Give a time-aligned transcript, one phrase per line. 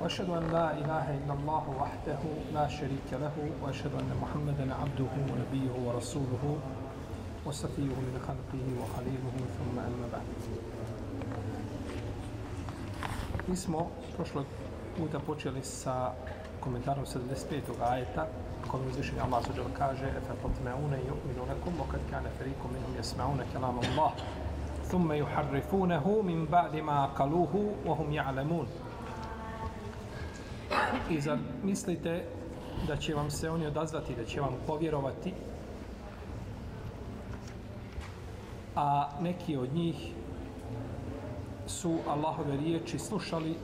[0.00, 2.20] وأشهد أن لا إله إلا الله وحده
[2.54, 3.32] لا شريك له
[3.62, 6.44] وأشهد أن محمدا عبده ونبيه ورسوله
[7.46, 10.26] وصفيه من خلقه وخليله ثم أما بعد
[13.48, 14.44] Mi smo prošlog
[14.96, 16.12] puta počeli sa
[16.60, 17.60] komentarom 75.
[17.92, 18.26] ajeta
[18.70, 23.44] kome uzvišenje Allah suđel kaže Efe potmeune yu'minu lakum wa kad kane feriku minhum jesma'une
[23.52, 24.12] kelam Allah
[24.90, 28.66] thumme yuharrifunehu min ba'di ma kaluhu wa hum ja'lemun
[31.10, 32.24] I zar mislite
[32.86, 35.32] da će vam se oni odazvati, da će vam povjerovati,
[38.76, 39.96] a neki od njih
[41.66, 43.54] su Allahove riječi slušali,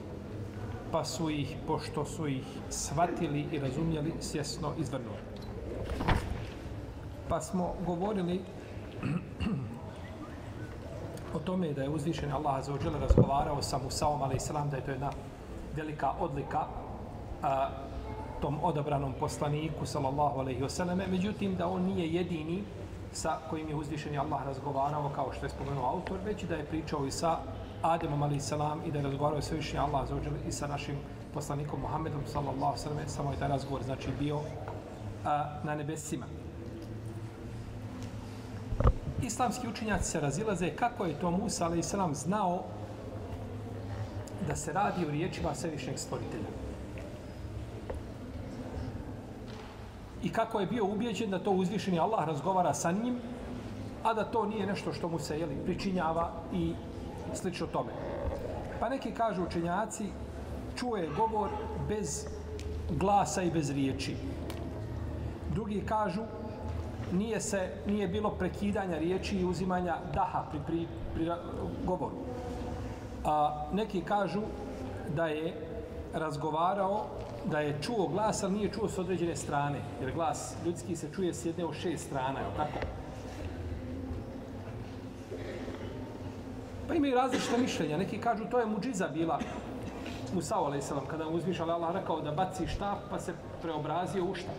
[0.92, 5.18] pa su ih, pošto su ih shvatili i razumjeli, svjesno izvrnuli.
[7.28, 8.40] Pa smo govorili
[11.34, 14.84] o tome da je uzvišen Allah za ođele razgovarao sa Musaom, ali i da je
[14.84, 15.10] to jedna
[15.76, 16.66] velika odlika
[17.42, 17.68] a,
[18.40, 22.62] tom odabranom poslaniku, sallallahu alejhi ve selleme međutim da on nije jedini
[23.12, 27.06] sa kojim je uzvišeni Allah razgovarao, kao što je spomenuo autor, već da je pričao
[27.06, 27.38] i sa
[27.82, 30.16] Ademom alaihi selam i da je razgovarao sve više Allah za
[30.48, 30.96] i sa našim
[31.34, 34.40] poslanikom Muhammedom, sallallahu alejhi ve selleme samo je taj razgovor znači bio
[35.24, 36.26] a, na nebesima.
[39.22, 42.62] Islamski učinjaci se razilaze kako je to Musa alejhi selam znao
[44.48, 46.65] da se radi o riječima svevišnjeg stvoritelja.
[50.26, 53.18] I kako je bio ubijeđen da to uzvišeni Allah razgovara sa njim,
[54.02, 56.72] a da to nije nešto što mu se jeli, pričinjava i
[57.34, 57.92] slično tome.
[58.80, 60.06] Pa neki kažu učenjaci,
[60.76, 61.50] čuje govor
[61.88, 62.26] bez
[62.90, 64.16] glasa i bez riječi.
[65.54, 66.22] Drugi kažu,
[67.12, 71.30] nije se nije bilo prekidanja riječi i uzimanja daha pri, pri, pri
[71.86, 72.16] govoru.
[73.24, 74.42] A neki kažu
[75.16, 75.54] da je
[76.14, 77.06] razgovarao
[77.50, 79.78] da je čuo glas, ali nije čuo s određene strane.
[80.00, 82.78] Jer glas ljudski se čuje s jedne od šest strana, je tako?
[86.88, 87.96] Pa imaju različite mišljenja.
[87.96, 89.40] Neki kažu to je muđiza bila
[90.34, 90.92] Musa a.s.
[91.10, 93.32] kada mu uzmišao Allah rekao da baci štap pa se
[93.62, 94.54] preobrazio u štap.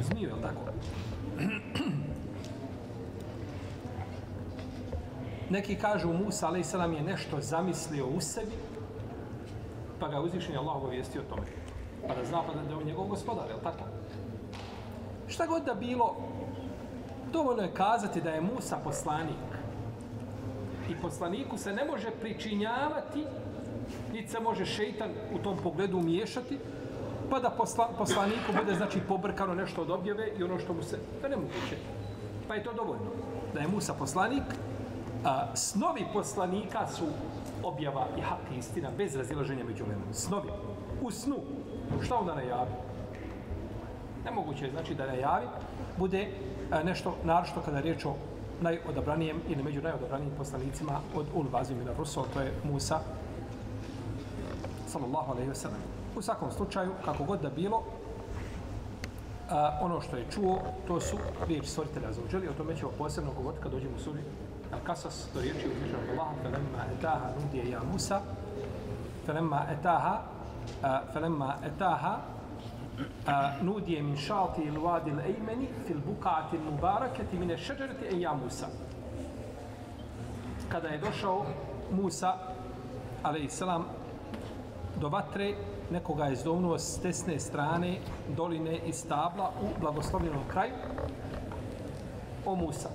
[0.00, 0.60] Zmiju, je tako?
[5.50, 6.74] Neki kažu Musa a.s.
[6.74, 8.52] je nešto zamislio u sebi
[10.00, 11.46] pa ga uzvišen je Allah obavijestio o tome.
[12.08, 13.84] Pa da zna pa da je on njegov gospodar, je li tako?
[15.28, 16.16] Šta god da bilo,
[17.32, 19.48] dovoljno je kazati da je Musa poslanik.
[20.90, 23.24] I poslaniku se ne može pričinjavati,
[24.12, 26.58] niti se može šeitan u tom pogledu umiješati,
[27.30, 30.98] pa da posla, poslaniku bude znači pobrkano nešto od objave i ono što mu se...
[31.22, 31.76] To ne moguće.
[32.48, 33.10] Pa je to dovoljno.
[33.54, 34.42] Da je Musa poslanik,
[35.24, 37.04] a, snovi poslanika su
[37.62, 40.12] objava i hak i istina bez razilaženja među lemom.
[40.12, 40.48] Snovi.
[41.02, 41.36] U snu.
[42.02, 42.70] Šta onda najavi?
[44.24, 45.46] Nemoguće je znači da najavi
[45.98, 48.14] bude e, nešto naročito kada je riječ o
[48.60, 53.00] najodabranijem ili među najodabranijim poslanicima od Ul Vazimina Rusul, to je Musa
[54.86, 55.82] sallallahu alaihi wasallam.
[56.16, 57.82] U svakom slučaju, kako god da bilo,
[59.50, 61.16] a, ono što je čuo, to su
[61.46, 62.48] riječi stvoritelja za uđeli.
[62.48, 64.20] O tome ćemo posebno govoriti kad dođemo u suri
[64.72, 68.20] Al-Kasas, to riječi uzvišenog Allaha, felemma etaha nudije ja Musa,
[69.26, 70.18] felemma etaha,
[70.82, 72.20] a, أتاها
[73.62, 78.66] نودي a, شاطئ الوادي الأيمن في vadi المباركة من bukati أي mubaraketi mine.
[80.64, 81.46] E Kada je došao
[81.90, 82.34] Musa,
[83.22, 83.84] alaihissalam,
[85.00, 85.54] do vatre,
[85.90, 87.98] nekoga je zdovnuo s desne strane
[88.36, 90.72] doline i stabla u blagoslovljenom kraju,
[92.46, 92.88] o Musa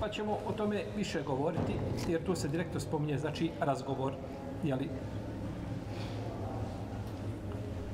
[0.00, 1.74] pa ćemo o tome više govoriti,
[2.08, 4.12] jer tu se direktno spominje, znači, razgovor,
[4.64, 4.90] jeli,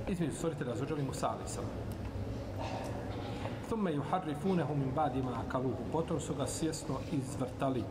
[0.09, 1.65] između stvoritelja Zuđali Musa, sa sam.
[3.67, 5.83] Thumme yuharrifunehu min badima akaluhu.
[5.93, 7.85] Potom su ga svjesno izvrtali.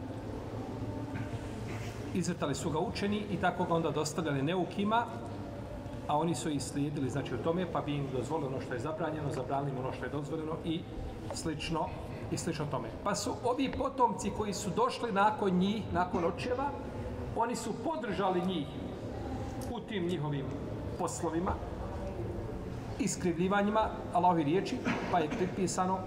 [2.14, 5.06] Izvrtali su ga učeni i tako ga onda dostavljali neukima,
[6.08, 8.80] a oni su ih slijedili, znači, u tome, pa bi im dozvolilo ono što je
[8.80, 10.82] zabranjeno, zabranili ono što je dozvoljeno i
[11.34, 11.88] slično
[12.32, 12.90] i slično tome.
[13.04, 16.70] Pa su ovi potomci koji su došli nakon njih, nakon očeva,
[17.36, 18.68] oni su podržali njih
[19.72, 20.46] u tim njihovim
[21.00, 21.52] poslovima
[23.03, 24.77] iskrivljivanjima Allahovi riječi,
[25.13, 25.99] pa je pripisano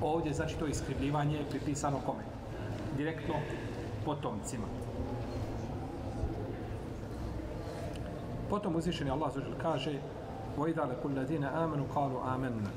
[0.00, 2.22] ovdje, znači to iskrivljivanje je pripisano kome?
[2.96, 3.34] Direktno
[4.04, 4.64] potomcima.
[8.50, 9.92] Potom uzvišeni Allah zađer kaže
[10.58, 12.70] وَإِذَا لَكُلْ الَّذِينَ آمَنُوا قَالُوا آمَنَّا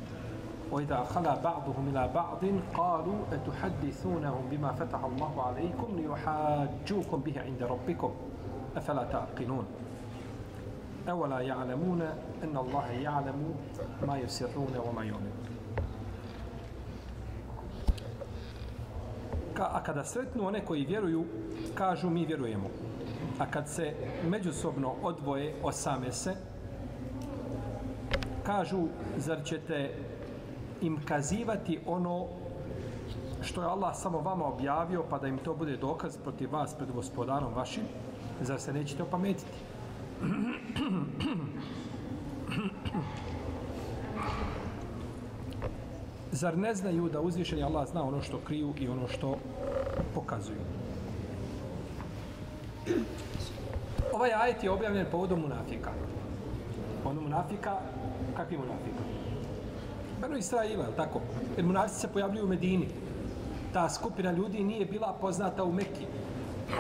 [0.72, 2.40] وإذا خلا بعضهم إلى بعض
[2.74, 8.12] قالوا أتحدثونهم بما فتح الله عليكم ليحاجوكم به عند ربكم
[8.78, 9.66] أفلا تعقلون
[11.07, 12.09] Evala ja'lemune
[12.43, 13.55] enna Allahe ja'lemu
[14.07, 15.03] ma yusirrune wa ma
[19.55, 21.25] Ka, a kada sretnu one koji vjeruju,
[21.75, 22.69] kažu mi vjerujemo.
[23.39, 23.95] A kad se
[24.29, 26.35] međusobno odvoje, osame se,
[28.43, 29.95] kažu zar ćete
[30.83, 32.27] im kazivati ono
[33.43, 36.93] što je Allah samo vama objavio pa da im to bude dokaz protiv vas pred
[36.93, 37.83] gospodarom vašim?
[38.41, 39.76] Zar se nećete opametiti?
[46.33, 49.37] Zar ne znaju da uzvišeni Allah zna ono što kriju i ono što
[50.15, 50.59] pokazuju?
[54.13, 55.91] Ovaj ajet je objavljen povodom munafika.
[57.05, 57.77] Ono munafika,
[58.37, 59.03] kakvi munafika?
[60.21, 61.21] Beno Israila, je tako?
[61.57, 62.89] Jer munafici se pojavljuju u Medini.
[63.73, 66.07] Ta skupina ljudi nije bila poznata u Mekki.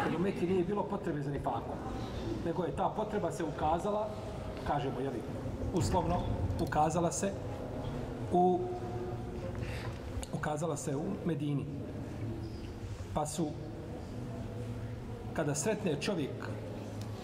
[0.06, 1.76] Jer u Mekki nije bilo potrebe za nifakom.
[2.46, 4.08] Nego je ta potreba se ukazala,
[4.66, 5.22] kažemo, jeli,
[5.74, 6.20] uslovno,
[6.60, 7.32] ukazala se
[8.32, 8.60] u
[10.32, 11.66] ukazala se u Medini.
[13.14, 13.48] Pa su,
[15.34, 16.48] kada sretne čovjek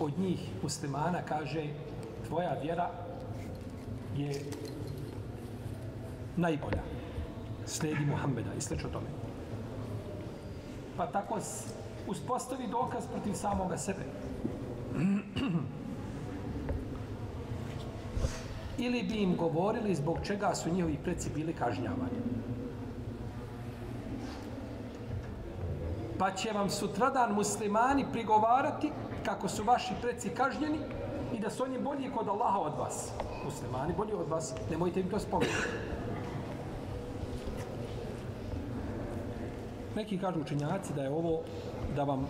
[0.01, 1.67] od njih muslimana, kaže,
[2.27, 2.91] tvoja vjera
[4.17, 4.45] je
[6.37, 6.83] najbolja.
[7.67, 9.07] Slijedi Muhammeda i slično tome.
[10.97, 11.39] Pa tako
[12.09, 14.03] uspostavi dokaz protiv samoga sebe.
[18.79, 22.19] Ili bi im govorili zbog čega su njihovi preci bili kažnjavani.
[26.19, 28.91] Pa će vam sutradan muslimani prigovarati
[29.25, 30.79] kako su vaši preci kažnjeni
[31.35, 33.11] i da su oni bolji kod Allaha od vas.
[33.45, 35.69] Muslimani bolji od vas, nemojte im to spomenuti.
[39.97, 41.41] Neki kažu učenjaci da je ovo
[41.97, 42.29] da vam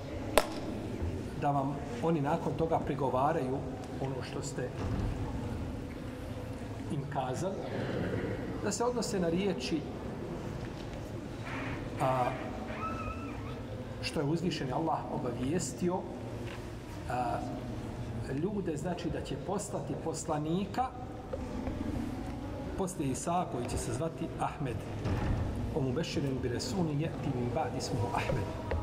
[1.42, 3.58] da vam oni nakon toga prigovaraju
[4.00, 4.68] ono što ste
[6.92, 7.54] im kazali,
[8.64, 9.80] da se odnose na riječi
[12.00, 12.30] a,
[14.02, 15.98] što je uzvišen Allah obavijestio
[17.10, 17.38] a,
[18.42, 20.86] ljude, znači da će poslati poslanika
[22.78, 24.76] posle Isa koji će se zvati Ahmed.
[25.76, 28.81] Omu mu bi resuni je ti mi ba'di smo Ahmed.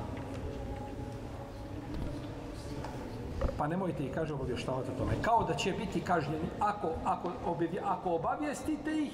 [3.60, 5.12] Pa nemojte i kaže obavještavati o tome.
[5.22, 9.12] Kao da će biti kažnjeni ako, ako, obavje, ako obavijestite ih,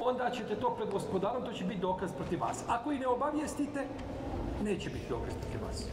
[0.00, 2.64] onda ćete to pred gospodarom, to će biti dokaz protiv vas.
[2.68, 3.86] Ako i ne obavijestite,
[4.64, 5.84] neće biti dokaz protiv vas.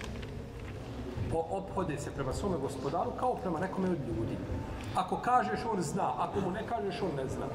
[1.31, 4.37] Po, ophode se prema svome gospodaru kao prema nekome od ljudi.
[4.95, 6.13] Ako kažeš, on zna.
[6.17, 7.45] Ako mu ne kažeš, on ne zna.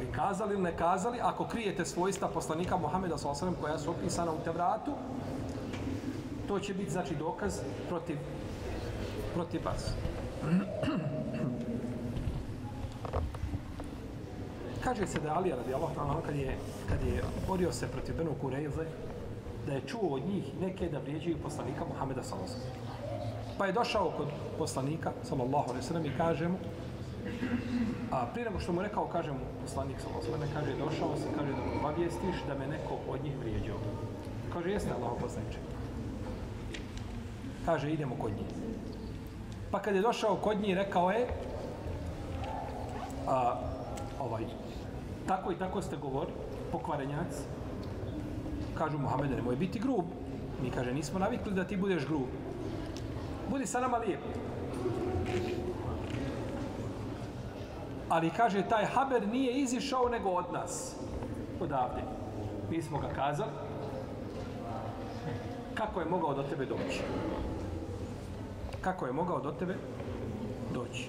[0.00, 3.52] Ne kazali ili ne kazali, ako krijete svojstva poslanika Muhameda s.a.v.
[3.60, 4.92] koja su opisana u Tevratu,
[6.52, 8.16] to će biti znači dokaz protiv
[9.34, 9.90] protiv vas.
[14.84, 15.90] Kaže se da je Alija radi Allah
[16.26, 16.56] kad je,
[16.88, 18.84] kad je borio se protiv Benu Kurejze,
[19.66, 22.54] da je čuo od njih neke da vrijeđaju poslanika Muhameda sallallahu
[23.58, 24.26] Pa je došao kod
[24.58, 26.58] poslanika, sallallahu alaihi sallam, i kaže mu,
[28.10, 31.24] a prije nego što mu rekao, kaže mu poslanik, sallallahu alaihi sallam, kaže, došao se,
[31.38, 33.78] kaže, da mu obavijestiš da me neko od njih vrijeđao.
[34.52, 35.71] Kaže, jeste Allah poslaniče.
[37.64, 38.46] Kaže, idemo kod njih.
[39.70, 41.26] Pa kad je došao kod njih, rekao je,
[43.28, 43.60] a,
[44.20, 44.44] ovaj,
[45.26, 46.36] tako i tako ste govorili,
[46.72, 47.42] pokvarenjac,
[48.78, 50.04] kažu Muhammede, nemoj biti grub.
[50.62, 52.28] Mi kaže, nismo navikli da ti budeš grub.
[53.50, 54.20] Budi sa nama lijep.
[58.08, 60.96] Ali kaže, taj haber nije izišao nego od nas.
[61.60, 62.02] Odavde.
[62.70, 63.50] Mi smo ga kazali.
[65.74, 67.00] Kako je mogao do tebe doći?
[68.80, 69.76] Kako je mogao do tebe
[70.74, 71.08] doći?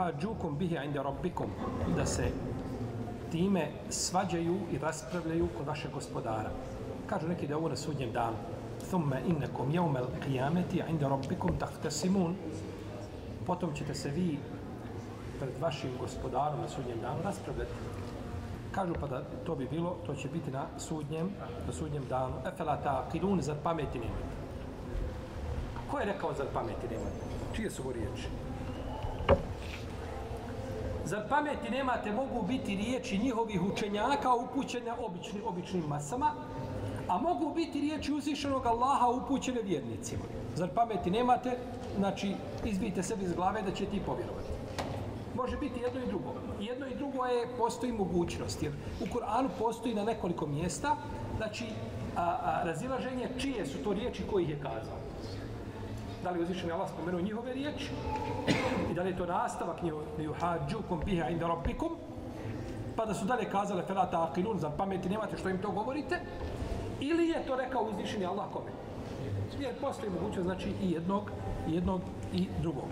[0.00, 1.50] yuhađukum bihi inda rabbikum
[1.96, 2.30] da se
[3.32, 6.50] time svađaju i raspravljaju kod vašeg gospodara.
[7.06, 8.36] Kažu neki da je ovo na sudnjem danu.
[8.88, 12.34] Thumma innakum yawmal qiyamati inda rabbikum tahtasimun.
[13.50, 14.38] Potom ćete se vi
[15.40, 17.70] pred vašim gospodarom na sudnjem danu raspravljati.
[18.72, 21.30] Kažu pa da to bi bilo, to će biti na sudnjem,
[21.66, 22.34] na sudnjem danu.
[22.46, 24.36] Efela ta kilun, zar pameti nemate?
[25.90, 27.26] Ko je rekao zar pameti nemate?
[27.56, 28.28] Čije su ovo riječi?
[31.04, 36.32] Zar pameti nemate mogu biti riječi njihovih učenjaka upućene obični, običnim masama,
[37.10, 40.22] a mogu biti riječi uzvišenog Allaha upućene vjernicima.
[40.54, 41.56] Zar pameti nemate?
[41.98, 44.48] Znači, izbijte sebi iz glave da će ti povjerovati.
[45.34, 46.34] Može biti jedno i drugo.
[46.60, 48.62] Jedno i drugo je, postoji mogućnost.
[48.62, 50.96] Jer u Kur'anu postoji na nekoliko mjesta,
[51.36, 51.64] znači,
[52.16, 54.98] a, a, razilaženje čije su to riječi koji je kazao.
[56.24, 57.90] Da li je uzvišeni Allah spomenuo njihove riječi
[58.90, 61.96] i da li je to nastavak njihov juhađukum biha inda rabbikum
[62.96, 66.20] pa da su dalje kazale felata akilun za pameti nemate što im to govorite
[67.00, 68.70] ili je to rekao uzvišeni Allah kome?
[69.60, 71.30] Jer postoji mogućnost znači i jednog
[71.68, 72.00] i jednog
[72.32, 72.88] i drugog.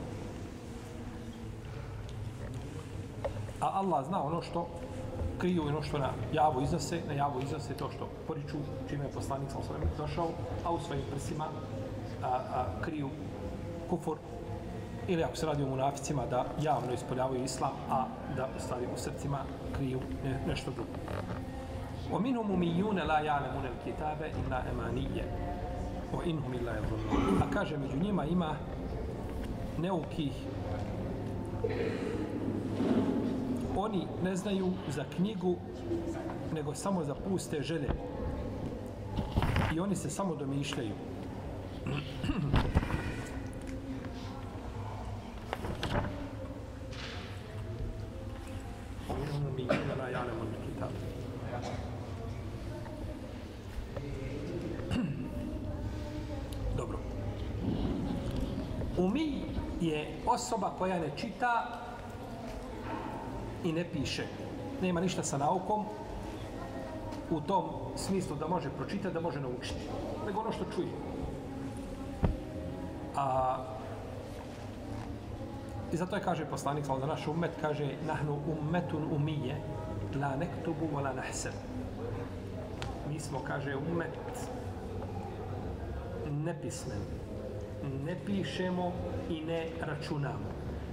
[3.60, 4.68] A Allah zna ono što
[5.38, 8.56] kriju i ono što na javu iznose, na javu iznose to što poriču
[8.88, 10.28] čime je poslanik sa osvrame došao,
[10.64, 11.44] a u svojim prsima
[12.22, 13.08] a, a, kriju
[13.90, 14.16] kufur.
[15.08, 18.04] Ili ako se radi o munaficima da javno ispoljavaju islam, a
[18.36, 19.38] da u stvari u srcima
[19.76, 20.90] kriju ne, nešto drugo.
[22.12, 25.24] ومنهم أميون لا يعلمون الكتاب إلا أمانية
[26.12, 28.56] وإنهم إلا يظنون أكاجة من ما ima
[29.78, 30.32] neukih.
[33.76, 35.56] Oni ne znaju za knjigu
[36.54, 37.88] nego samo za puste želje.
[39.74, 40.94] I oni se samo domišljaju.
[51.52, 51.87] Ja
[58.98, 59.42] Umi
[59.80, 61.80] je osoba koja ne čita
[63.64, 64.26] i ne piše.
[64.82, 65.84] Nema ništa sa naukom
[67.30, 67.64] u tom
[67.96, 69.80] smislu da može pročitati, da može naučiti.
[70.26, 70.88] Nego ono što čuje.
[73.16, 73.56] A
[75.92, 79.56] I zato je kaže poslanik za naš ummet, kaže nahnu ummetun umije,
[80.20, 81.52] la nektubu wa la nahseb.
[83.08, 84.12] Mi smo, kaže, ummet
[86.44, 87.27] nepismen.
[88.04, 88.92] Ne pišemo
[89.30, 90.48] i ne računamo.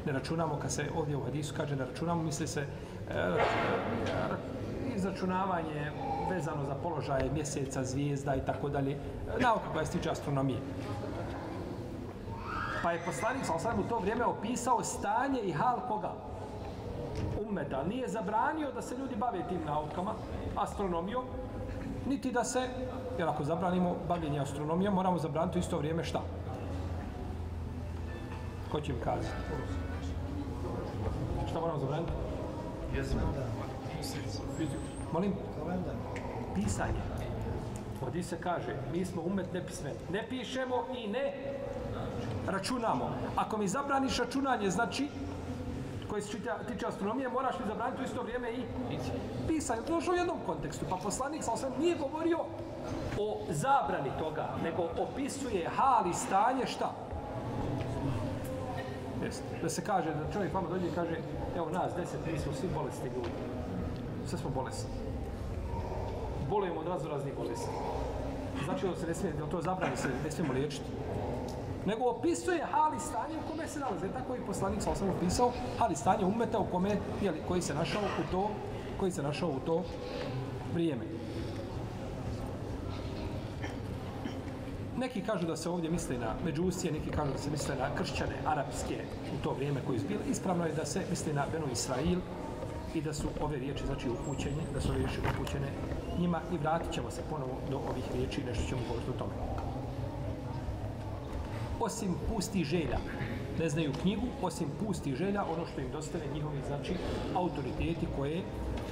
[0.06, 2.66] Ne računamo, kad se ovdje u hadisu kaže ne računamo, misli se e,
[4.96, 5.92] izračunavanje
[6.30, 8.98] vezano za položaje mjeseca, zvijezda i tako dalje,
[9.42, 10.60] nauka koja se tiče astronomije.
[12.84, 16.14] Pa je poslanik sa u to vrijeme opisao stanje i hal koga?
[17.48, 17.84] Ummeta.
[17.84, 20.14] Nije zabranio da se ljudi bave tim naukama,
[20.56, 21.26] astronomijom,
[22.08, 22.70] niti da se,
[23.18, 26.22] jer ako zabranimo bavljenje astronomijom, moramo zabraniti u isto vrijeme šta?
[28.76, 29.36] Ko će im kazati?
[31.50, 32.12] Šta moramo zabraniti?
[32.96, 33.18] Jezik.
[35.14, 35.34] Molim?
[36.56, 37.02] Pisanje.
[38.02, 39.96] Ovdje se kaže, mi smo umet nepismeni.
[40.12, 41.34] Ne pišemo i ne
[42.48, 43.10] računamo.
[43.36, 45.08] Ako mi zabraniš računanje, znači
[46.10, 48.64] koji se čita, tiče astronomije, moraš mi zabraniti u isto vrijeme i
[49.48, 49.82] pisanje.
[49.88, 50.86] To je u jednom kontekstu.
[50.90, 52.40] Pa poslanik sa osam nije govorio
[53.20, 56.92] o zabrani toga, nego opisuje hal i stanje šta?
[59.26, 59.44] Jest.
[59.62, 61.16] Da se kaže, da čovjek vama dođe i kaže,
[61.56, 63.30] evo nas deset, mi smo svi bolesti ljudi.
[64.26, 64.92] Sve smo bolesti.
[66.50, 67.70] Bolujemo od razno raznih bolesti.
[68.66, 70.90] Znači da se ne smije, da to zabrani se, ne smijemo liječiti
[71.86, 74.08] nego opisuje hali stanje u kome se nalaze.
[74.08, 78.02] Tako i poslanik sa osam opisao hali stanje umeta u kome, jeli, koji se našao
[78.02, 78.50] u to,
[79.00, 79.84] koji se našao u to
[80.74, 81.06] vrijeme.
[84.98, 88.36] Neki kažu da se ovdje misli na Međusije, neki kažu da se misli na kršćane,
[88.46, 88.98] arapske
[89.34, 90.20] u to vrijeme koji su bili.
[90.30, 92.20] Ispravno je da se misli na Benu Israil
[92.94, 95.68] i da su ove riječi, znači upućenje, da su ove riječi upućene
[96.20, 99.34] njima i vratit ćemo se ponovo do ovih riječi i nešto ćemo govoriti o tome
[101.80, 103.00] osim pusti želja.
[103.60, 106.94] Ne znaju knjigu, osim pusti želja, ono što im dostave njihovi, znači,
[107.36, 108.42] autoriteti koje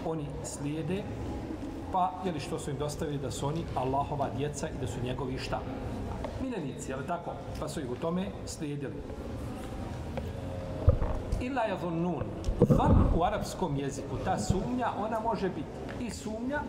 [0.05, 1.03] oni slijede,
[1.91, 5.38] pa, jeli što su im dostavili da su oni Allahova djeca i da su njegovi
[5.38, 5.60] šta?
[6.57, 7.31] Milenici, ali tako?
[7.60, 8.93] Pa su ih u tome slijedili.
[11.41, 12.24] Ila je dhunnun.
[12.69, 16.62] Van u arapskom jeziku, ta sumnja, ona može biti i sumnja,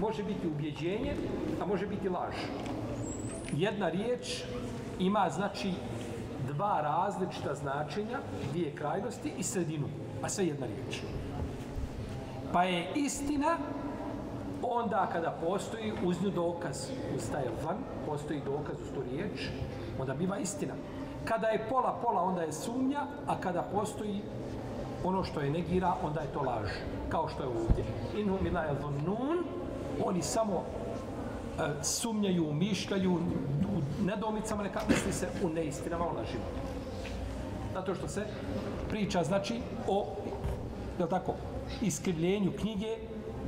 [0.00, 1.14] može biti ubjeđenje,
[1.62, 2.34] a može biti laž.
[3.52, 4.42] Jedna riječ
[4.98, 5.72] ima znači
[6.46, 8.18] dva različita značenja,
[8.52, 9.86] dvije krajnosti i sredinu,
[10.22, 11.00] a sve jedna riječ.
[12.52, 13.58] Pa je istina
[14.70, 19.48] onda kada postoji uz nju dokaz, uz taj van, postoji dokaz uz tu riječ,
[20.00, 20.74] onda biva istina.
[21.24, 24.22] Kada je pola, pola, onda je sumnja, a kada postoji
[25.04, 26.68] ono što je negira, onda je to laž.
[27.08, 27.84] Kao što je ovdje.
[28.16, 28.64] Inhum ila
[29.06, 29.44] nun,
[30.04, 36.44] oni samo e, sumnjaju, mišljaju, u nedomicama, neka misli se u neistinama, u lažima.
[37.74, 38.26] Zato što se
[38.90, 40.06] priča, znači, o,
[40.98, 41.34] je tako,
[41.82, 42.96] iskrivljenju knjige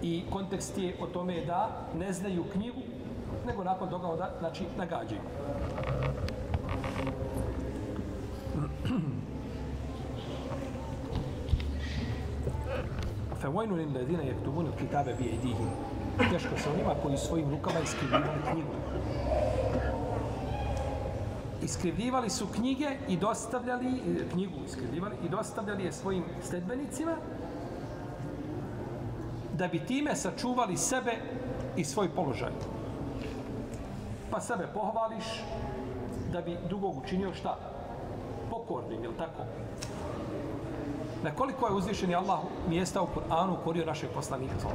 [0.01, 2.81] i kontekst je o tome da ne znaju knjigu,
[3.47, 5.21] nego nakon toga onda, znači, nagađaju.
[13.41, 15.69] فَوَيْنُ لِلَّذِينَ يَكْتُبُونَ الْكِتَابَ بِيَدِيهِمْ
[16.31, 18.73] Teško se onima koji svojim rukama iskrivljivali knjigu.
[21.63, 27.15] Iskrivljivali su knjige i dostavljali, e, knjigu iskrivljivali i dostavljali je svojim sledbenicima
[29.58, 31.12] da bi time sačuvali sebe
[31.76, 32.52] i svoj položaj.
[34.30, 35.24] Pa sebe pohvališ
[36.32, 37.58] da bi drugog učinio šta?
[38.50, 39.42] Pokornim, je tako?
[41.22, 44.68] Na koliko je uzvišeni Allah mjesta u Kur'anu korio našeg poslanika sa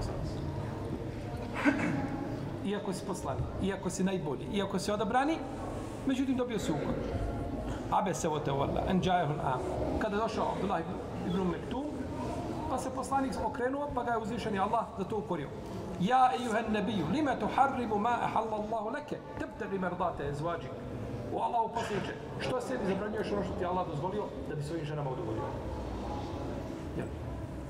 [2.65, 5.37] Iako si poslanik, iako si najbolji, iako si odabrani,
[6.05, 6.93] međutim dobio si ukor.
[7.91, 9.59] Abe se vote uvala, en džajahun am.
[9.99, 10.81] Kada je došao Abdullah
[11.27, 11.70] ibn Mektum,
[12.71, 15.49] pa se poslanik okrenuo, pa ga je uzvišeni Allah za to ukorio.
[15.99, 20.71] Ja, ejuhen nebiju, lima tu harrimu ma ahalla Allahu leke, tebtegi merdate ezvađik.
[21.33, 25.09] U Allahu posljedče, što se zabranjuješ ono što ti Allah dozvolio da bi svojim ženama
[25.11, 25.43] udovolio?
[26.97, 27.07] Jel?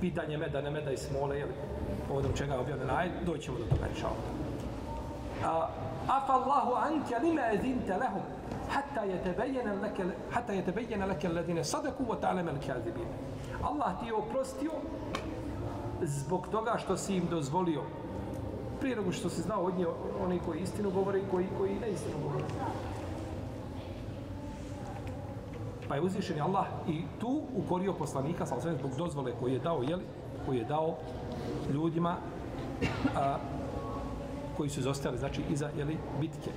[0.02, 1.50] Pitanje meda, ne meda i smole, jel?
[2.08, 5.70] Povodom čega je objavljen ajed, doćemo do toga, inša Allah.
[6.08, 8.22] Afa Allahu anke lime ezinte lehum,
[8.74, 13.08] hatta yatabayyana laka hatta yatabayyana laka alladhina sadaku wa ta'lamu al-kadhibin.
[13.64, 14.72] Allah ti je oprostio
[16.02, 17.82] zbog toga što si im dozvolio
[18.80, 19.86] prije nego što se znao od nje
[20.24, 22.44] oni koji istinu govore i koji, koji ne istinu govore.
[25.88, 29.84] Pa je uzvišen Allah i tu ukorio poslanika, sa osvijem, zbog dozvole koji je dao,
[29.84, 30.04] jeli,
[30.46, 30.96] koji je dao
[31.74, 32.16] ljudima
[33.16, 33.38] a,
[34.58, 36.52] koji su zostali, znači, iza, jeli, bitke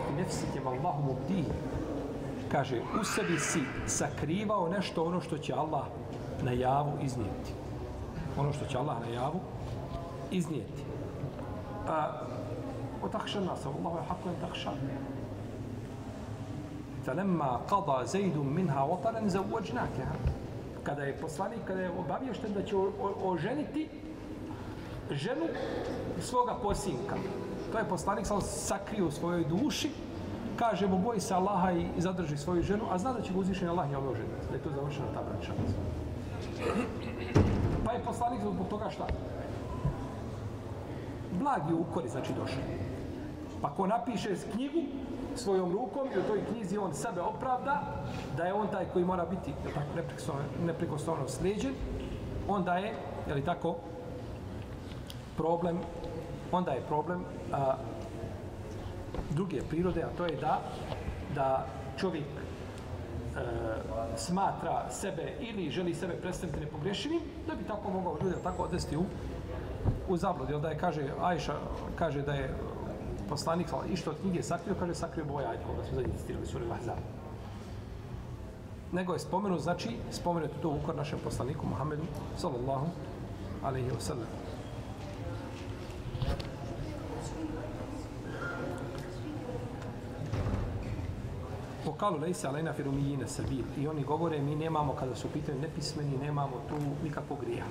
[0.00, 1.52] fi nefsike kem Allahu mubdihi.
[2.52, 5.84] Kaže, u sebi si sakrivao nešto ono što će Allah
[6.42, 7.52] na javu iznijeti.
[8.38, 9.40] Ono što će Allah na javu
[10.30, 10.82] iznijeti.
[11.88, 12.20] A,
[13.02, 14.74] o takšan nas, Allah je hakujem takšan.
[17.04, 19.42] Falemma qada zaidun minha vataran za.
[20.82, 22.76] Kada je poslanik, kada je obavio što da će
[23.24, 23.88] oženiti
[25.10, 25.46] ženu
[26.20, 27.16] svoga posinka.
[27.72, 29.90] To je poslanik sam sakrio u svojoj duši,
[30.56, 33.68] kaže mu boji se Allaha i zadrži svoju ženu, a zna da će ga uzvišen
[33.68, 35.52] Allah njome oženiti, da je to završena ta braća.
[37.84, 39.06] Pa je poslanik zbog toga šta?
[41.32, 42.62] Blagi ukori, znači došao.
[43.62, 44.82] Pa ko napiše knjigu,
[45.38, 47.82] svojom rukom i u toj knjizi on sebe opravda
[48.36, 49.86] da je on taj koji mora biti je tako
[50.66, 51.74] neprikosnovno slijeđen
[52.48, 52.94] onda je
[53.28, 53.76] je li tako
[55.36, 55.78] problem
[56.52, 57.20] onda je problem
[57.52, 57.74] a,
[59.30, 60.60] druge prirode a to je da
[61.34, 61.66] da
[61.98, 63.40] čovjek e,
[64.16, 69.04] smatra sebe ili želi sebe predstaviti nepogrešivim da bi tako mogao ljudi tako odvesti u
[70.08, 70.54] u zabludi.
[70.54, 71.54] Onda je, kaže, Ajša
[71.96, 72.54] kaže da je
[73.28, 76.46] poslanik i što od knjige sakrio, kaže sakrio boj ovaj ajde, koga smo zadnji citirali,
[76.46, 76.98] suri Lahzab.
[78.92, 82.02] Nego je spomenut, znači, spomenut to ukor našem poslaniku Muhammedu,
[82.36, 82.86] sallallahu
[83.64, 84.47] alaihi wa sallam.
[91.98, 93.64] Kalu lejse alejna firumijine sabil.
[93.78, 97.64] I oni govore, mi nemamo, kada su pitanje nepismeni, nemamo tu nikakvog grija.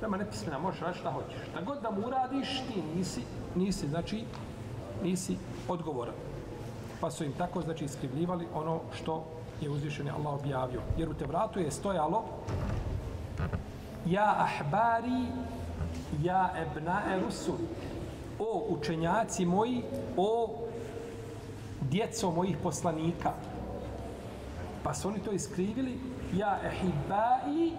[0.00, 1.48] Prema nepismena možeš raditi šta hoćeš.
[1.50, 3.22] Šta god da mu uradiš, ti nisi,
[3.54, 4.24] nisi, znači,
[5.02, 5.36] nisi
[5.68, 6.14] odgovoran.
[7.00, 9.24] Pa su im tako, znači, iskrivljivali ono što
[9.60, 10.80] je uzvišen Allah objavio.
[10.98, 12.24] Jer u Tevratu je stojalo
[14.06, 15.26] Ja ahbari,
[16.22, 17.58] ja ebnae rusul.
[18.38, 19.82] O učenjaci moji,
[20.16, 20.50] o
[21.80, 23.32] djeco mojih poslanika.
[24.84, 25.98] Pa su oni to iskrivili
[26.32, 27.72] Ja ehibai,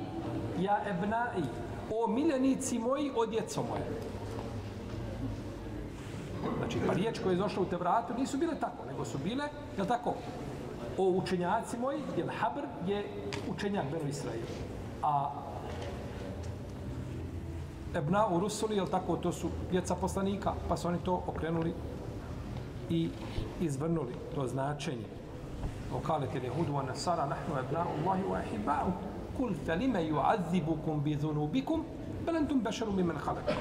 [0.60, 1.44] ja ebnai.
[1.90, 3.86] O miljenici moji, o djeco moje.
[6.58, 9.44] Znači, pa riječ koja je došla u Tevratu nisu bile tako, nego su bile,
[9.78, 10.14] jel tako,
[10.98, 13.06] o učenjaci moji, jer Habr je
[13.50, 14.40] učenjak Beno Israel.
[15.04, 15.32] A
[17.96, 21.74] Ebna u Rusuli, je tako, to su djeca poslanika, pa su oni to okrenuli
[22.90, 23.10] i
[23.62, 25.23] izvrnuli to značenje.
[25.94, 28.94] وقالت اليهود والنصارى نحن أبناء الله وأحباؤه
[29.40, 31.84] قل فلم يعذبكم بذنوبكم
[32.28, 33.58] بل أنتم بشر ممن خلق.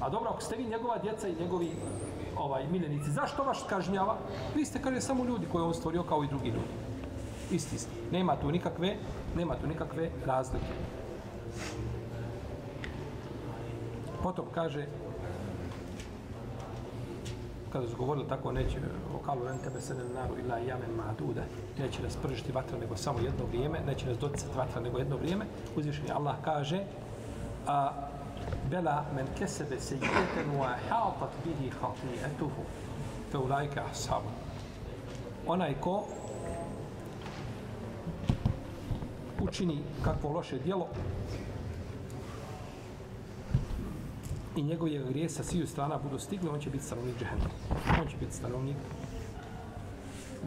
[0.00, 1.70] A dobro, ako ste vi njegova djeca i njegovi
[2.36, 4.16] ovaj miljenici, zašto vaš kažnjava?
[4.56, 6.74] Vi ste, kaže, samo ljudi koje on stvorio kao i drugi ljudi.
[7.50, 7.90] Isti ste.
[8.12, 8.96] Nema tu nikakve,
[9.36, 10.72] nema tu nikakve razlike.
[14.22, 14.86] Potom kaže,
[17.72, 18.78] kada su govorili tako, neće,
[19.14, 21.42] okalu kalu ren tebe se naru ila jamen ma'duda,
[21.78, 25.44] neće nas pržiti vatra nego samo jedno vrijeme, neće nas doticati vatra nego jedno vrijeme,
[25.76, 26.84] uzvišeni Allah kaže,
[27.66, 27.92] a
[28.70, 32.62] bela men kesebe se jeten wa hatat bihi khati'atuhu
[33.32, 34.28] fe ulajke ashabu.
[35.46, 36.04] Onaj ko
[39.40, 40.88] učini kakvo loše dijelo
[44.55, 47.53] i njegove grije sa sviju strana budu stigli, on će biti stanovnik džehennema.
[48.01, 48.77] On će biti stanovnik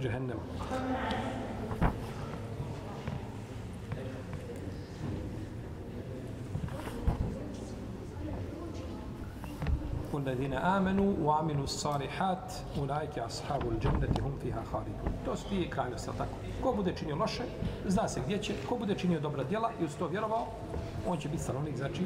[0.02, 0.40] džehennema.
[10.12, 16.36] والذين آمنوا وعملوا الصالحات أولئك أصحاب الجنة هم فيها خالدون to su dvije krajnosti, tako?
[16.62, 17.42] Ko bude činio loše,
[17.86, 20.46] zna se gdje će, ko bude činio dobra djela i uz to vjerovao,
[21.06, 22.02] on će biti stanovnik, znači,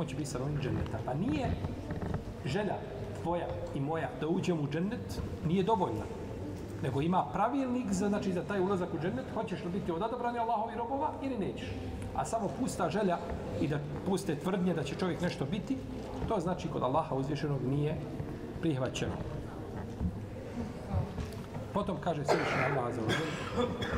[0.00, 0.98] on će biti stanovnik dženeta.
[1.04, 1.50] Pa nije
[2.44, 2.74] želja
[3.22, 6.04] tvoja i moja da uđemo u džennet, nije dovoljna.
[6.82, 10.38] Nego ima pravilnik za, znači, za taj ulazak u džennet, hoćeš li biti od odabrani
[10.38, 11.68] Allahovi robova ili nećeš.
[12.16, 13.18] A samo pusta želja
[13.60, 15.76] i da puste tvrdnje da će čovjek nešto biti,
[16.28, 17.96] to znači kod Allaha uzvišenog nije
[18.60, 19.12] prihvaćeno.
[21.77, 23.27] Potom kaže Svišnji Allah za ođer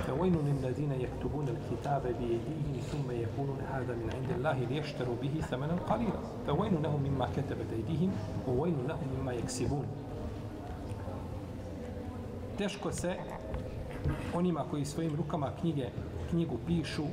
[0.07, 6.19] فَوَيْنُ لِلَّذِينَ يَكْتُبُونَ الْكِتَابَ بِيَدِيهِمْ ثُمَّ يَقُولُونَ هَذَا مِنْ عِنْدِ اللَّهِ لِيَشْتَرُوا بِهِ ثَمَنًا قَلِيلًا
[6.47, 8.11] فَوَيْنُ لَهُمْ مِمَّا كَتَبَتْ أَيْدِيهِمْ
[8.47, 9.85] وَوَيْنُ لَهُمْ مِمَّا يَكْسِبُونَ
[12.57, 13.15] Teško se
[14.33, 15.89] onima koji svojim rukama knjige,
[16.29, 17.03] knjigu pišu,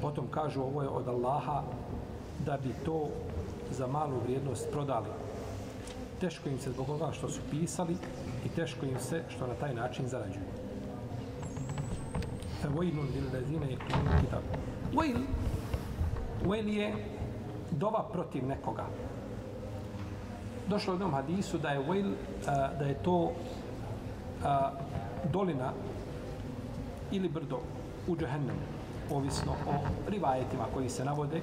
[0.00, 1.62] potom kažu ovo je od Allaha
[2.46, 3.08] da bi to
[3.70, 5.08] za malu vrijednost prodali.
[6.23, 7.95] Teško im se zbog toga što su pisali
[8.45, 10.45] i teško im se što na taj način zarađuju.
[12.75, 14.43] Vojnun lil lezine je knjigu kitab.
[14.93, 15.17] Vojl,
[16.45, 16.95] vojl je
[17.71, 18.85] dova protiv nekoga.
[20.67, 22.11] Došlo u jednom hadisu da je vojl,
[22.79, 23.31] da je to
[24.43, 24.71] a,
[25.31, 25.73] dolina
[27.11, 27.59] ili brdo
[28.07, 28.63] u džehennemu,
[29.11, 29.73] ovisno o
[30.09, 31.41] rivajetima koji se navode,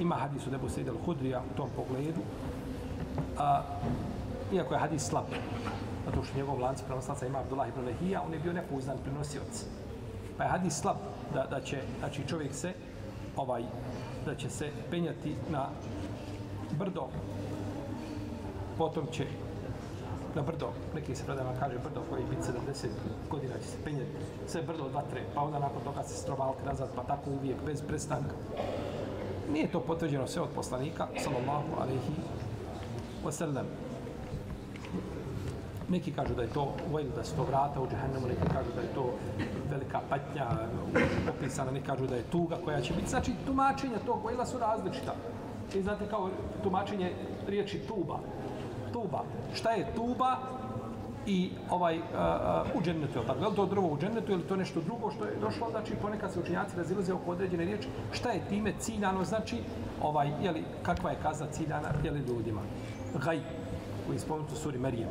[0.00, 2.20] ima hadis od Ebu Sejid al-Hudrija u tom pogledu,
[3.38, 3.62] a,
[4.52, 5.24] iako je hadis slab,
[6.06, 9.64] zato što njegov lanc prenoslaca ima Abdullah ibn Lehija, on je bio nepouzdan prenosioc.
[10.38, 10.96] Pa je hadis slab
[11.34, 12.72] da, da će znači čovjek se
[13.36, 13.62] ovaj
[14.26, 15.68] da će se penjati na
[16.78, 17.08] brdo
[18.78, 19.26] potom će
[20.34, 22.86] na brdo, neki se predama kaže brdo koji biti 70
[23.30, 24.10] godina će se penjati
[24.46, 27.82] sve brdo od vatre, pa onda nakon toga se strovalka nazad, pa tako uvijek bez
[27.82, 28.34] prestanka.
[29.52, 32.14] Nije to potvrđeno sve od poslanika, sallallahu alaihi
[33.24, 33.64] wasallam.
[35.88, 38.80] Neki kažu da je to vojno da su to vrata u džahennemu, neki kažu da
[38.80, 39.14] je to
[39.70, 40.46] velika patnja
[41.28, 43.10] opisana, neki kažu da je tuga koja će biti.
[43.10, 45.14] Znači, tumačenja tog vojla su različita.
[45.74, 46.30] I znate kao
[46.62, 47.12] tumačenje
[47.46, 48.18] riječi tuba.
[48.92, 49.24] Tuba.
[49.54, 50.36] Šta je tuba?
[51.26, 53.40] i ovaj uh, uh, u džennetu, je tako?
[53.40, 55.70] Je li to drvo u džennetu ili to nešto drugo što je došlo?
[55.70, 57.88] Znači, ponekad se učinjaci razilaze oko određene riječi.
[58.12, 59.24] Šta je time ciljano?
[59.24, 59.56] Znači,
[60.02, 62.60] ovaj, je li, kakva je kazna ciljana je li ljudima?
[63.14, 63.40] Gaj,
[64.06, 65.08] koji je spomenut u suri Merijem.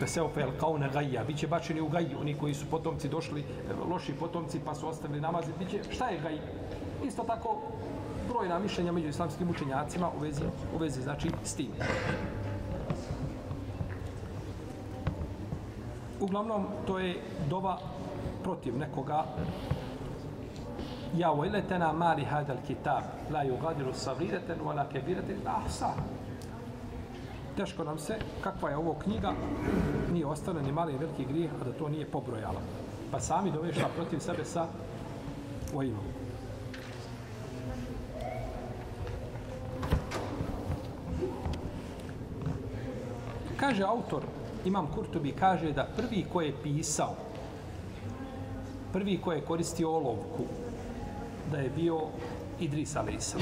[0.00, 3.44] Peseo fel kaune gajja, bit će bačeni u gaj, oni koji su potomci došli,
[3.90, 6.38] loši potomci, pa su ostavili namazi, bit će, šta je gaj?
[7.04, 7.60] Isto tako,
[8.28, 10.42] brojna mišljenja među islamskim učenjacima u vezi,
[10.74, 11.70] u vezi znači, s tim.
[16.20, 17.78] Uglavnom, to je doba
[18.42, 19.24] protiv nekoga.
[21.16, 25.92] Ja vojletena mali hadal kitab, la yugadiru sagireten, wala kebireten, la ahsa.
[27.56, 29.32] Teško nam se, kakva je ovo knjiga,
[30.12, 32.60] nije ostane ni mali veliki grijeh, a da to nije pobrojala.
[33.10, 34.66] Pa sami dovešla protiv sebe sa
[35.72, 36.04] vojnom.
[43.56, 44.22] Kaže autor
[44.64, 47.14] Imam Kurtobi kaže da prvi ko je pisao,
[48.92, 50.44] prvi ko je koristio olovku,
[51.52, 52.00] da je bio
[52.60, 53.36] Idris a.s.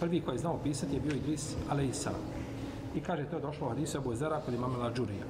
[0.00, 2.06] Prvi ko je znao pisati je bio Idris a.s.
[2.94, 5.24] I kaže, to je došlo u hadisu Abu Zara kod imamela Džurija.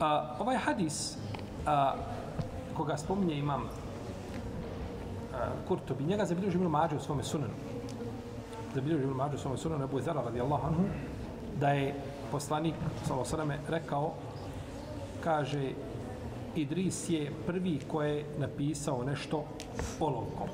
[0.00, 1.16] A, ovaj hadis,
[1.66, 1.94] a,
[2.76, 3.66] koga spominje imam a,
[5.68, 7.54] Kurtobi, njega zabilježi Ibn Mađe u svome sunanu.
[8.74, 10.82] Zabilježi Ibn Mađe u svome sunanu, Abu Zara radijallahu anhu,
[11.60, 11.94] da je
[12.30, 12.74] poslanik
[13.06, 14.12] Salosaname rekao,
[15.24, 15.70] kaže,
[16.54, 19.44] Idris je prvi ko je napisao nešto
[20.00, 20.48] olovkom.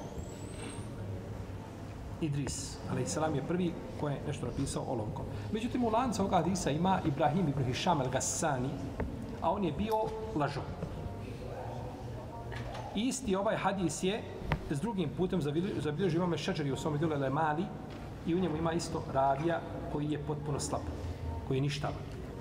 [2.21, 5.25] Idris, ali selam je prvi ko je nešto napisao olovkom.
[5.53, 8.71] Međutim, u lancu ovoga hadisa ima Ibrahim ibn Hisham al-Gassani,
[9.43, 9.95] a on je bio
[10.35, 10.61] lažo.
[12.95, 14.23] Isti ovaj hadis je
[14.71, 15.43] s drugim putem
[15.79, 17.65] zabilježio imame Šeđeri u svom djelu Le Mali
[18.27, 19.61] i u njemu ima isto ravija
[19.93, 20.83] koji je potpuno slab,
[21.49, 21.97] koji je ništavan.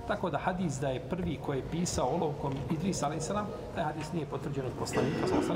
[0.08, 3.28] Tako da hadis da je prvi koji je pisao olovkom Idris a.s.
[3.76, 5.50] taj hadis nije potvrđen od poslanika s.a.s.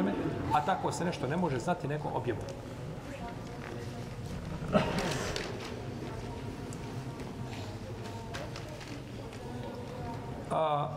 [0.54, 2.42] A tako se nešto ne može znati neko objavu.
[10.62, 10.88] A,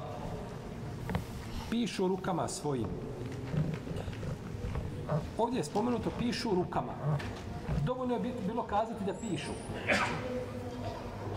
[1.70, 2.88] pišu rukama svojim.
[5.38, 6.92] Ovdje je spomenuto pišu rukama.
[7.84, 9.52] Dovoljno je bilo kazati da pišu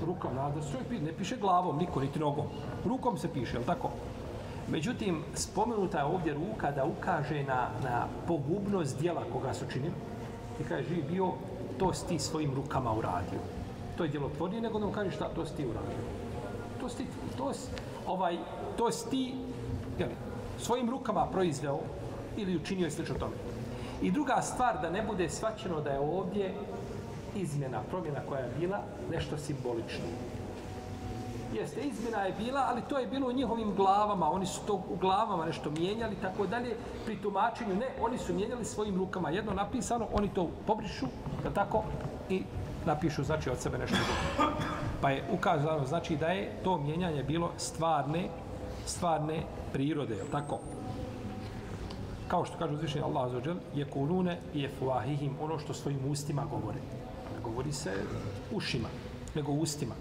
[0.05, 2.45] rukom, da se čovjek ne piše glavom, niko, niti nogom.
[2.85, 3.89] Rukom se piše, je tako?
[4.67, 9.93] Međutim, spomenuta je ovdje ruka da ukaže na, na pogubnost dijela koga su činili.
[10.61, 11.31] I kaže, živi bio,
[11.79, 13.39] to si ti svojim rukama uradio.
[13.97, 15.97] To je djelotvornije nego da mu kaže šta, to si ti uradio.
[16.81, 17.05] To si ti,
[17.37, 17.69] to si,
[18.07, 18.37] ovaj,
[18.77, 19.33] to si ti,
[19.99, 20.15] jeli,
[20.59, 21.79] svojim rukama proizveo
[22.37, 23.35] ili učinio je slično tome.
[24.01, 26.53] I druga stvar, da ne bude svačeno da je ovdje
[27.35, 30.05] izmjena, promjena koja je bila, nešto simbolično.
[31.53, 34.31] Jeste, izmjena je bila, ali to je bilo u njihovim glavama.
[34.31, 36.75] Oni su to u glavama nešto mijenjali, tako dalje.
[37.05, 39.29] Pri tumačenju, ne, oni su mijenjali svojim rukama.
[39.29, 41.05] Jedno napisano, oni to pobrišu,
[41.43, 41.83] da tako,
[42.29, 42.43] i
[42.85, 44.51] napišu, znači, od sebe nešto drugo.
[45.01, 48.29] Pa je ukazano, znači, da je to mijenjanje bilo stvarne,
[48.85, 50.59] stvarne prirode, je tako?
[52.27, 56.45] Kao što kaže uzvišenje Allah azzawajal, je kulune i je fuahihim, ono što svojim ustima
[56.51, 56.79] govore
[57.47, 57.91] govori se
[58.51, 58.87] ušima,
[59.35, 59.95] nego ustima.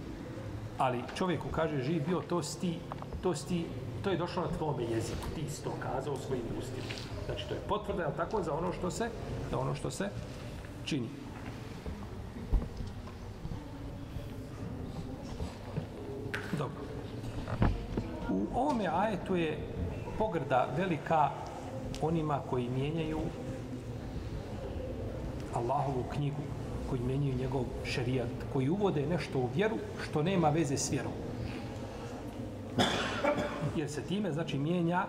[0.79, 2.79] Ali čovjeku kaže, živ bio, to sti,
[3.23, 3.65] to sti,
[4.05, 6.87] to je došlo na tvome jeziku, ti si to kazao svojim ustima.
[7.27, 9.09] Znači, to je potvrda, je tako, za ono što se,
[9.51, 10.09] za ono što se
[10.85, 11.09] čini.
[16.59, 16.83] Dobro.
[18.31, 19.59] U ovome ajetu je
[20.19, 21.31] pogrda velika
[22.03, 23.21] onima koji mijenjaju
[25.55, 26.43] Allahovu knjigu
[26.91, 31.13] koji mijenjaju njegov šerijat, koji uvode nešto u vjeru što nema veze s vjerom.
[33.77, 35.05] Jer se time, znači, mijenja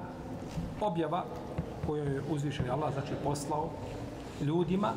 [0.81, 1.25] objava
[1.86, 3.69] koju je uzvišen Allah, znači, poslao
[4.41, 4.93] ljudima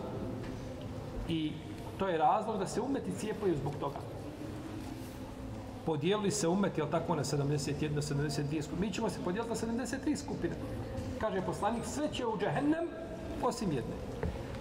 [1.28, 1.52] i
[1.98, 4.09] to je razlog da se umeti cijepaju zbog toga.
[5.86, 8.86] Podijelili se umet, jel tako, na 71, 72 skupine.
[8.86, 10.54] Mi ćemo se podijeliti na 73 skupine.
[11.20, 12.88] Kaže poslanik, sve će u džehennem,
[13.42, 13.94] osim jedne.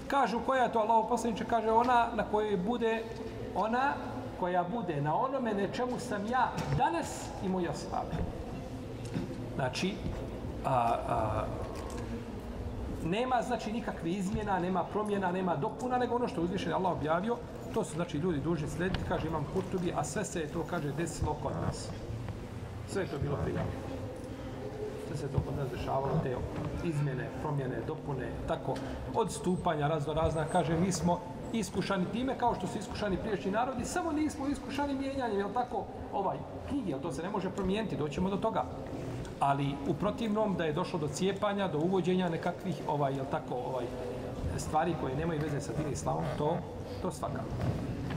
[0.08, 3.04] Kažu koja je to Allah poslaniče, kaže ona na kojoj bude
[3.56, 3.94] ona
[4.40, 8.08] koja bude na onome na čemu sam ja danas i moj ashab.
[9.56, 9.94] Znači,
[10.66, 11.46] a, a,
[13.04, 17.38] nema znači nikakve izmjena, nema promjena, nema dopuna, nego ono što uzvišen Allah objavio,
[17.74, 20.92] to su znači ljudi dužni slediti, kaže imam kutubi, a sve se je to, kaže,
[20.92, 21.90] desilo kod nas.
[22.88, 23.90] Sve je to bilo prijavljeno
[25.10, 26.36] sve se to kod nas dešavalo, te
[26.84, 28.76] izmjene, promjene, dopune, tako,
[29.16, 31.20] odstupanja razno razna, kaže, mi smo
[31.54, 36.38] iskušani time kao što su iskušani priješnji narodi, samo nismo iskušani mijenjanjem, jel tako, ovaj,
[36.70, 38.64] knjige, jel to se ne može promijeniti, doćemo do toga.
[39.40, 43.86] Ali u protivnom da je došlo do cijepanja, do uvođenja nekakvih, ovaj, jel tako, ovaj,
[44.58, 46.58] stvari koje nemaju veze sa din islamom, to,
[47.02, 47.54] to svakako.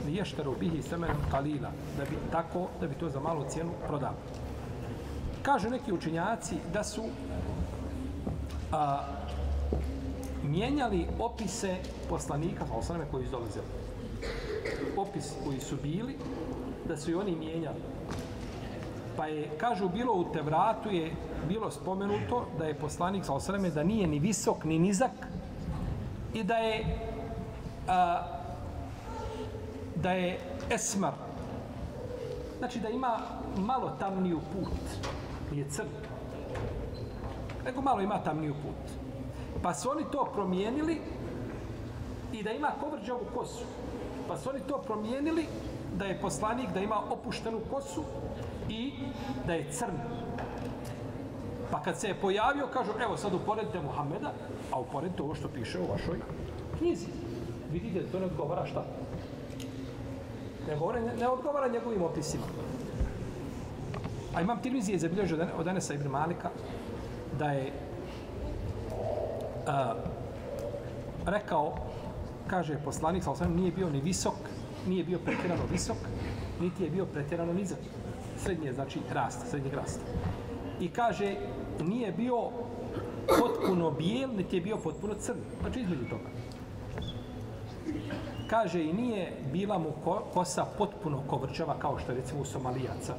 [0.05, 4.13] Liješteru bihi semenom kalila, da bi tako, da bi to za malu cijenu prodao.
[5.41, 7.03] Kažu neki učinjaci da su
[8.71, 9.03] a,
[10.43, 11.75] mijenjali opise
[12.09, 13.65] poslanika, sa osaname koji izdolazili.
[14.97, 16.17] Opis koji su bili,
[16.87, 17.79] da su i oni mijenjali.
[19.17, 21.11] Pa je, kažu, bilo u Tevratu je
[21.47, 25.11] bilo spomenuto da je poslanik sa osaname da nije ni visok, ni nizak
[26.33, 26.85] i da je
[27.87, 28.32] a,
[30.03, 30.39] da je
[30.69, 31.13] esmar.
[32.57, 33.17] Znači da ima
[33.57, 34.73] malo tamniju put
[35.51, 35.87] nije crn.
[37.65, 38.93] Nego malo ima tamniju put.
[39.61, 41.01] Pa su oni to promijenili
[42.33, 43.65] i da ima kovrđavu kosu.
[44.27, 45.45] Pa su oni to promijenili
[45.97, 48.03] da je poslanik, da ima opuštenu kosu
[48.69, 48.93] i
[49.47, 49.97] da je crn.
[51.71, 54.33] Pa kad se je pojavio, kažu, evo sad uporedite Muhameda,
[54.71, 56.19] a uporedite ovo što piše u vašoj
[56.77, 57.07] knjizi.
[57.71, 58.83] Vidite, to ne odgovara šta?
[60.67, 62.43] Nego on ne, ne odgovara njegovim opisima.
[64.35, 66.49] A imam Tirmizi je zabilježio od Anesa ibn Malika
[67.39, 67.71] da je
[69.67, 69.95] a,
[71.25, 71.75] rekao,
[72.47, 74.35] kaže poslanik, sa nije bio ni visok,
[74.87, 75.97] nije bio pretjerano visok,
[76.61, 77.77] niti je bio pretjerano nizak.
[78.37, 79.99] Srednje znači rast, srednji rast.
[80.79, 81.35] I kaže,
[81.81, 82.49] nije bio
[83.39, 85.39] potpuno bijel, niti je bio potpuno crn.
[85.61, 86.29] Znači između toga.
[88.47, 89.91] Kaže, i nije bila mu
[90.33, 93.15] kosa potpuno kovrčava, kao što je recimo u Somalijaca,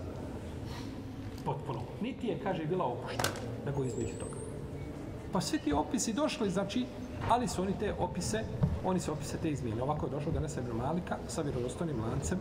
[1.45, 1.81] potpuno.
[2.01, 3.35] Niti je, kaže, bila opuštena,
[3.67, 4.37] nego između toga.
[5.33, 6.87] Pa svi ti opisi došli, znači,
[7.29, 8.45] ali su oni te opise,
[8.85, 9.83] oni se opise te izmijenili.
[9.83, 12.39] Ovako je došlo da nese Ibn Malika sa vjerodostojnim lancem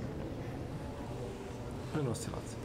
[1.94, 2.58] prenosilaca.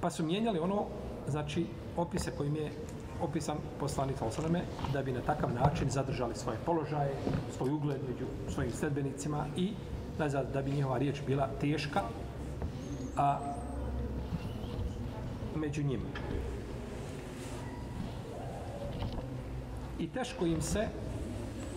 [0.00, 0.84] Pa su mijenjali ono,
[1.28, 1.66] znači,
[1.96, 2.72] opise kojim je
[3.22, 7.14] opisan poslanik Osaleme, da bi na takav način zadržali svoje položaje,
[7.56, 9.72] svoj ugled među svojim sledbenicima i
[10.18, 12.00] nazad, da bi njihova riječ bila teška,
[13.16, 13.38] a
[15.56, 16.08] među njima.
[19.98, 20.88] I teško im se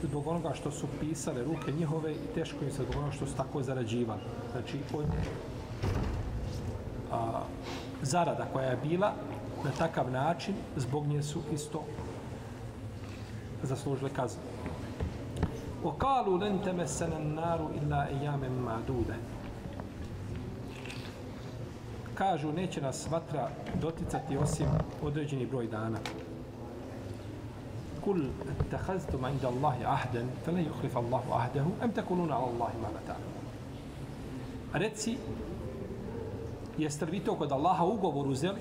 [0.03, 3.36] zbog onoga što su pisale ruke njihove i teško im se zbog onoga što su
[3.36, 4.21] tako zarađivali.
[4.51, 5.05] Znači, od
[7.12, 7.41] a,
[8.01, 9.13] zarada koja je bila
[9.64, 11.82] na takav način, zbog nje su isto
[13.62, 14.42] zaslužile kaznu.
[15.84, 19.14] وقالوا لن تمسنا النار إلا أياما معدودة
[22.20, 23.48] kažu neće nas vatra
[23.80, 24.66] doticati osim
[25.02, 25.98] određeni broj dana.
[28.04, 28.20] Kul
[28.60, 33.16] attahaztum inda Allahi ahden, fele yuhlifa Allahu ahdehu, em tekuluna ala Allahi ma lata.
[34.72, 35.16] Reci,
[36.78, 38.60] jeste li vi to kod Allaha ugovor uzeli?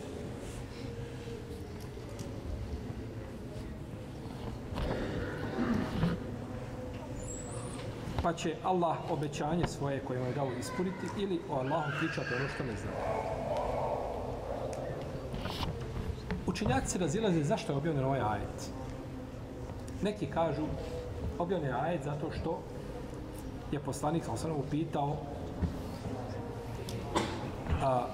[8.25, 12.49] Pa će Allah obećanje svoje koje mu je dao ispuniti ili o Allahu pričati ono
[12.49, 12.91] što ne zna.
[16.47, 18.71] Učenjaci se razilaze zašto je objavljen ovaj ajet.
[20.03, 20.63] Neki kažu
[21.39, 22.63] objavljen je ajet zato što
[23.73, 25.17] je poslanik sam sam upitao
[27.83, 28.07] a,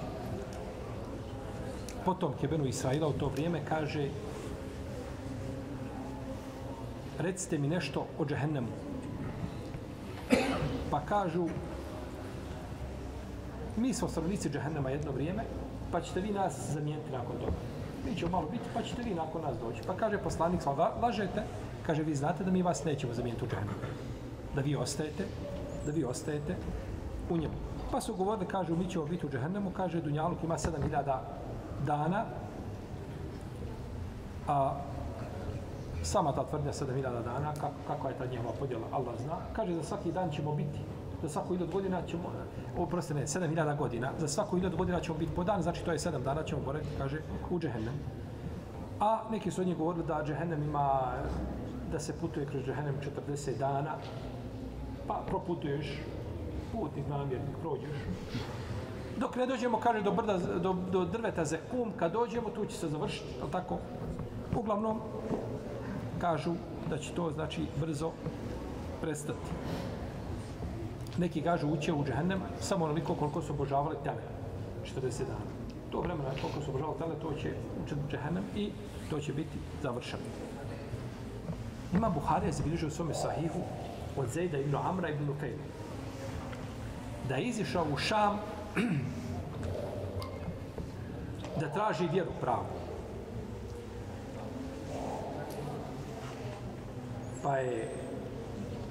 [2.05, 4.09] potom Kebenu Israila u to vrijeme kaže
[7.19, 8.90] recite mi nešto o džehennemu.
[10.91, 11.47] Pa kažu
[13.77, 15.43] mi smo stanovnici džahennama jedno vrijeme,
[15.91, 17.57] pa ćete vi nas zamijeniti nakon toga
[18.05, 19.81] mi ćemo malo biti, pa ćete vi nakon nas doći.
[19.87, 21.43] Pa kaže poslanik, sva lažete,
[21.85, 23.75] kaže, vi znate da mi vas nećemo zamijeniti u džahnem.
[24.55, 25.25] Da vi ostajete,
[25.85, 26.55] da vi ostajete
[27.29, 27.53] u njemu.
[27.91, 31.17] Pa su govorili, kaže, mi ćemo biti u džahennamu, kaže, Dunjaluk ima 7000
[31.85, 32.25] dana,
[34.47, 34.75] a
[36.03, 39.83] sama ta tvrdnja 7000 dana, kako, kako je ta njihova podjela, Allah zna, kaže, za
[39.83, 40.79] svaki dan ćemo biti
[41.21, 42.23] za svaku hiljad godina ćemo,
[42.77, 45.91] oprosti ne, sedam hiljada godina, za svaku hiljad godina ćemo biti po dan, znači to
[45.91, 47.17] je 7 dana ćemo boraviti, kaže,
[47.49, 47.93] u džehennem.
[48.99, 51.13] A neki su od njih govorili da džehennem ima,
[51.91, 52.95] da se putuje kroz džehennem
[53.27, 53.95] 40 dana,
[55.07, 56.01] pa proputuješ,
[56.71, 57.97] putnik namjernik, prođeš.
[59.17, 62.89] Dok ne dođemo, kaže, do, brda, do, do drveta Zekum, kad dođemo, tu će se
[62.89, 63.77] završiti, ali tako?
[64.55, 64.99] Uglavnom,
[66.21, 66.53] kažu
[66.89, 68.11] da će to, znači, brzo
[69.01, 69.49] prestati
[71.17, 74.21] neki kažu uće u džehennem samo onoliko koliko su obožavali tele.
[74.95, 75.51] 40 dana.
[75.91, 77.53] To vremena koliko su obožavali tele, to će
[77.83, 78.71] ući u džehennem i
[79.09, 80.23] to će biti završeno.
[81.93, 83.59] Ima Buharija zabilježio u svome sahihu
[84.17, 85.63] od Zejda ibn Amra ibn Lukajna.
[87.29, 88.39] Da je izišao u Šam
[91.59, 92.80] da traži vjeru pravu.
[97.43, 97.89] Pa je,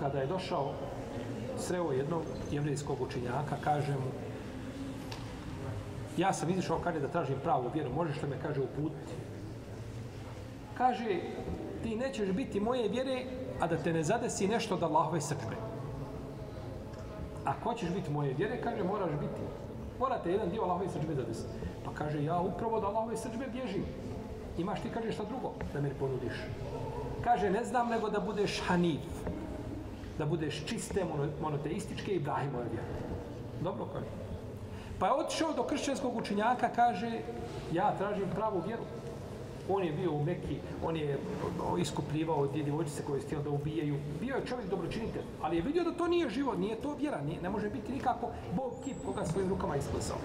[0.01, 0.73] kada je došao
[1.59, 4.11] sreo jednog jevrijskog učinjaka, kaže mu,
[6.17, 9.13] ja sam izišao kada da tražim pravu vjeru, možeš li me, kaže, uputiti?
[10.79, 11.21] Kaže,
[11.83, 13.25] ti nećeš biti moje vjere,
[13.61, 15.57] a da te ne zadesi nešto da Allahove srčbe.
[17.45, 19.41] Ako hoćeš biti moje vjere, kaže, moraš biti,
[19.99, 21.45] morate jedan dio Allahove srčbe zadesi.
[21.85, 23.85] Pa kaže, ja upravo da Allahove srčbe bježim.
[24.59, 26.35] Imaš ti, kaže, šta drugo da mi ponudiš?
[27.25, 29.01] Kaže, ne znam nego da budeš hanif,
[30.19, 31.05] da budeš čiste
[31.43, 32.87] monoteističke i Ibrahimove vjere.
[33.61, 34.07] Dobro kaže.
[34.99, 37.21] Pa je otišao do kršćanskog učinjaka, kaže,
[37.73, 38.83] ja tražim pravu vjeru.
[39.69, 41.19] On je bio u Mekki, on je
[41.81, 43.99] iskupljivao dvije djevojčice koje stijeli da ubijaju.
[44.21, 47.43] Bio je čovjek dobročinitelj, ali je vidio da to nije život, nije to vjera, nije,
[47.43, 50.17] ne može biti nikako Bog kip koga svojim rukama isklesao.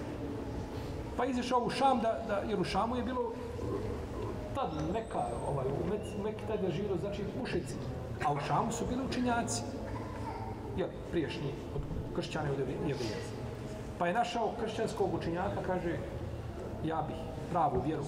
[1.16, 3.32] Pa je izišao u Šam, da, da, jer u Šamu je bilo
[4.56, 7.74] tad neka, ovaj, u Mekki tad je živio, znači mušici,
[8.24, 9.62] A u Šamu su bili učinjaci
[10.76, 11.82] Jel, priješnji od
[12.16, 13.16] kršćane od jevrija.
[13.98, 15.98] Pa je našao kršćanskog učenjaka, kaže,
[16.84, 17.16] ja bih
[17.50, 18.04] pravu vjeru.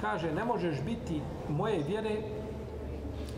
[0.00, 2.16] Kaže, ne možeš biti moje vjere,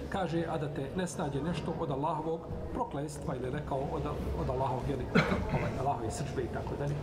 [0.08, 2.40] kaže, a da te ne snađe nešto od Allahovog
[2.72, 4.02] proklestva ili rekao od,
[4.40, 5.04] od Allahovog, jeli,
[5.58, 6.94] ovaj, Allahove srđbe i tako dalje.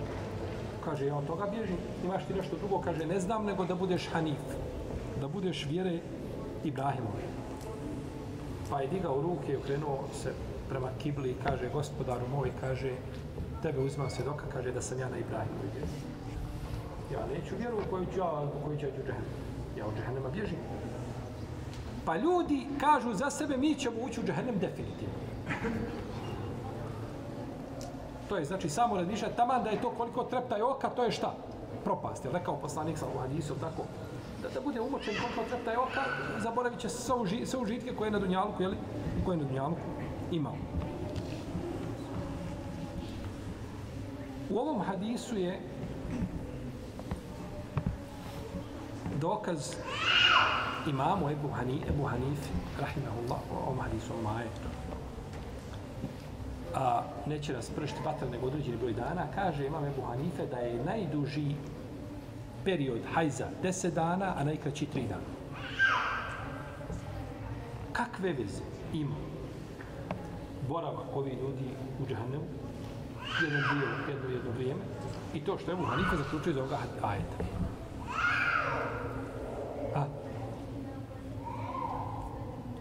[0.86, 4.10] Kaže, ja od toga bježim, imaš ti nešto drugo, kaže, ne znam nego da budeš
[4.12, 4.40] Hanif,
[5.22, 6.00] da budeš vjere
[6.64, 7.24] Ibrahimove.
[8.70, 10.34] Pa je digao ruke i okrenuo se
[10.70, 12.92] prema kibli i kaže gospodaru moj, kaže
[13.62, 15.92] tebe uzmam svjedoka, kaže da sam ja na Ibrahimovi vjeri.
[17.14, 19.32] Ja neću vjeru u koju ću ja, u koju ću ja džehennem.
[19.78, 20.58] Ja od džehennema bježim.
[22.06, 25.14] Pa ljudi kažu za sebe, mi ćemo ući u džehennem definitivno.
[28.30, 31.34] To je znači samo razmišljati taman da je to koliko treptaj oka, to je šta?
[31.84, 32.26] Propast.
[32.26, 33.84] Je rekao poslanik sa u hadisu, tako?
[34.42, 36.02] Da, da bude umočen koliko treptaj oka,
[36.40, 38.78] zaboravit će sve, uži, sve užitke koje je na Dunjaluku, jeli?
[39.26, 39.82] Koje je na Dunjaluku
[40.32, 40.56] imao.
[44.50, 45.60] U ovom hadisu je
[49.16, 49.76] dokaz
[50.90, 54.70] imamu Ebu, Hani, Ebu Hanifi, rahimahullah, o ovom hadisu, o majetu.
[56.76, 60.84] a neće nas pršiti vatra nego određeni broj dana, kaže imam Ebu Hanife da je
[60.84, 61.56] najduži
[62.68, 65.30] period hajza 10 dana, a najkraći 3 dana.
[67.92, 68.64] Kakve veze
[68.94, 69.16] ima
[70.70, 71.70] boravak ovi ljudi
[72.04, 72.44] u džahnemu,
[73.44, 74.82] jedan dio, jedno, jedno vrijeme,
[75.34, 77.44] i to što Ebu Hanife zaključio iz ovoga ajeta.
[79.96, 80.06] A,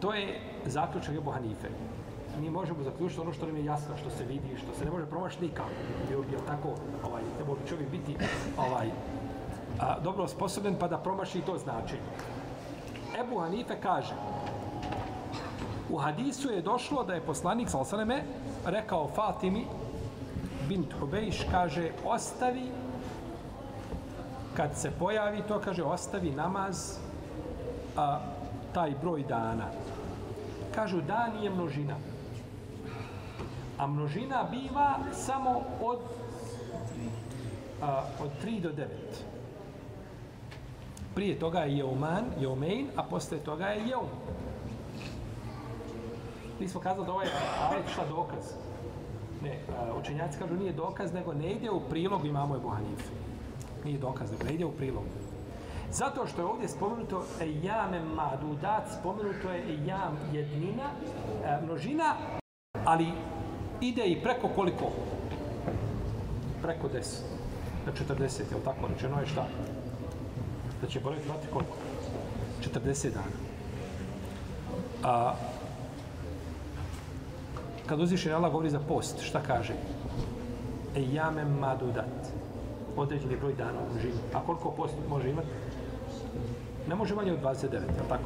[0.01, 1.69] to je zaključak Ebu Hanife
[2.41, 5.07] mi možemo zaključiti ono što nam je jasno, što se vidi, što se ne može
[5.07, 5.71] promašiti nikako.
[6.09, 6.69] Bio bi tako,
[7.05, 8.17] ovaj, ne bi čovjek biti
[8.59, 8.91] ovaj,
[9.81, 12.03] a, dobro osposobljen pa da promaši to značenje.
[13.21, 14.15] Ebu Hanife kaže,
[15.91, 18.23] u hadisu je došlo da je poslanik Salasaleme
[18.65, 19.67] rekao Fatimi
[20.69, 22.71] bint Hubejš, kaže, ostavi
[24.57, 26.99] kad se pojavi to, kaže, ostavi namaz
[27.97, 28.19] a,
[28.75, 29.71] taj broj dana.
[30.75, 31.97] Kažu, dan je množina
[33.79, 35.99] a množina biva samo od
[37.83, 38.87] a, od 3 do 9.
[41.17, 44.09] Prije toga je jeuman, jeumein, a posle toga je jeum.
[46.61, 47.27] Mi smo kazali da ovaj
[47.71, 48.45] ajet šta dokaz.
[49.43, 49.59] Ne,
[50.01, 53.11] učenjaci kažu nije dokaz, nego ne ide u prilog imamo je Buhanife.
[53.85, 55.05] Nije dokaz, nego ne ide u prilog.
[55.93, 60.91] Zato što je ovdje spomenuto ejame madudat, spomenuto je ejam jednina,
[61.45, 62.15] e, množina,
[62.85, 63.07] ali
[63.81, 64.85] ide i preko koliko?
[66.63, 67.21] Preko 10.
[67.87, 68.89] Na 40, je li tako?
[68.89, 69.47] Rečeno je šta?
[70.81, 71.77] Da će boraviti vati koliko?
[72.75, 73.37] 40 dana.
[75.05, 75.35] A,
[77.87, 79.73] kad uzviše Allah govori za post, šta kaže?
[80.97, 82.33] E jame madudat.
[82.97, 84.19] Određeni broj dana u živu.
[84.35, 85.49] A koliko post može imati?
[86.89, 88.25] Ne može manje od 29, je tako?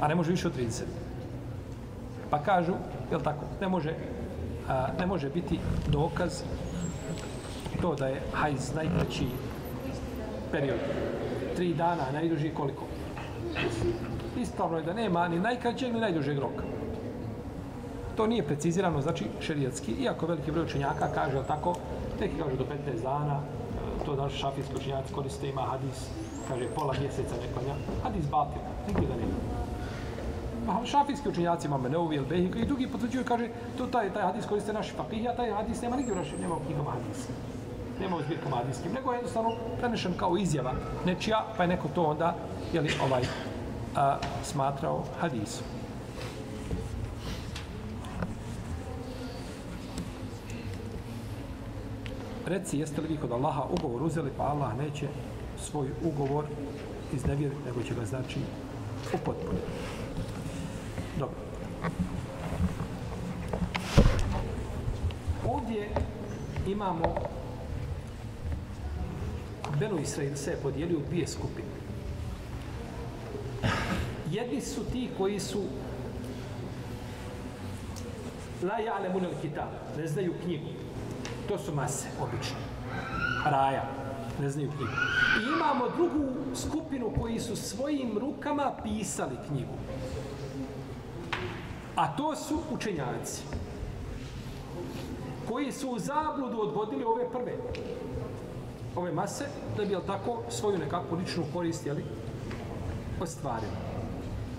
[0.00, 0.82] A ne može više od 30.
[2.30, 2.72] Pa kažu,
[3.12, 3.44] je tako?
[3.60, 3.94] Ne može
[4.68, 5.58] a, ne može biti
[5.88, 6.42] dokaz
[7.80, 9.26] to da je hajz najkraći
[10.52, 10.78] period.
[11.56, 12.84] Tri dana, najduži koliko?
[14.40, 16.64] Ispravno je da nema ni najkraćeg ni najdužeg roka.
[18.16, 21.74] To nije precizirano, znači šerijatski, iako veliki broj učenjaka kaže, tako,
[22.20, 23.40] neki kažu do 15 dana,
[24.06, 26.08] to da šafijski učenjaci koriste, ima hadis,
[26.48, 29.56] kaže pola mjeseca neklanja, hadis batir, nigdje da nema
[30.66, 33.48] pa šafijski učenjaci imamo Neuvi, Elbehi i drugi potvrđuju kaže
[33.78, 36.54] to taj, taj hadis koriste naši fakih, a taj hadis nema nigdje u našem, nema
[36.54, 37.28] u knjigama hadisa.
[38.00, 40.72] Nema u zbirkama hadijskim, nego je jednostavno prenešen kao izjava
[41.06, 42.36] nečija, pa je neko to onda,
[42.72, 43.22] jeli, ovaj,
[43.96, 45.66] a, smatrao hadisom.
[52.46, 55.08] Reci, jeste li vi kod Allaha ugovor uzeli, pa Allah neće
[55.58, 56.44] svoj ugovor
[57.12, 58.40] iznevjeriti, nego će ga znači
[59.14, 59.66] upotpuniti.
[61.18, 61.36] Dobro.
[65.48, 65.90] Ovdje
[66.66, 67.14] imamo
[69.80, 71.68] Beno Israel se je podijelio u dvije skupine.
[74.30, 75.62] Jedni su ti koji su
[78.62, 79.68] la ja'le munel kitab,
[79.98, 80.68] ne znaju knjigu.
[81.48, 82.56] To su mase, obično.
[83.44, 83.88] Raja,
[84.40, 84.92] ne znaju knjigu.
[85.42, 89.74] I imamo drugu skupinu koji su svojim rukama pisali knjigu.
[91.96, 93.42] A to su učenjaci
[95.48, 97.52] koji su u zabludu odvodili ove prve
[98.96, 99.44] ove mase
[99.76, 101.96] da bi tako svoju nekakvu ličnu korist jel,
[103.20, 103.72] ostvarili.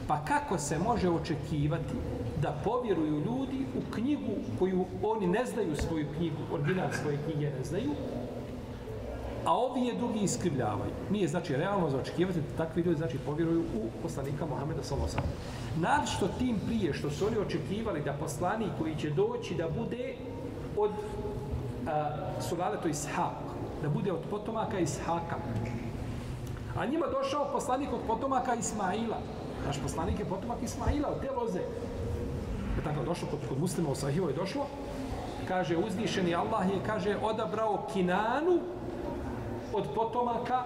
[0.07, 1.93] Pa kako se može očekivati
[2.41, 7.63] da povjeruju ljudi u knjigu koju oni ne znaju svoju knjigu, original svoje knjige ne
[7.63, 7.91] znaju,
[9.45, 10.91] a ovi je drugi iskrivljavaju.
[11.11, 15.21] Nije znači realno za očekivati da takvi ljudi znači povjeruju u poslanika Mohameda Salosa.
[15.79, 20.15] Našto tim prije što su oni očekivali da poslanik koji će doći da bude
[20.77, 20.91] od
[21.87, 23.46] a, Sulaleto Ishaq,
[23.81, 25.37] da bude od potomaka Ishaqa.
[26.77, 29.17] A njima došao poslanik od potomaka Ismaila.
[29.65, 31.59] Naš poslanik je potomak Ismaila, od te loze.
[32.77, 34.65] Je tako došlo kod, kod muslima u Sahivo je došlo.
[35.47, 38.59] kaže uzvišeni Allah je kaže odabrao Kinanu
[39.73, 40.63] od potomaka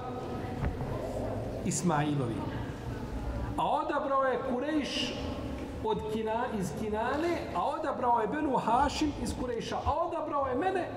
[1.66, 2.36] Ismailovi.
[3.58, 5.14] A odabrao je Kurejš
[5.84, 10.90] od Kina, iz Kinane, a odabrao je Benu Hašim iz Kurejša, a odabrao je mene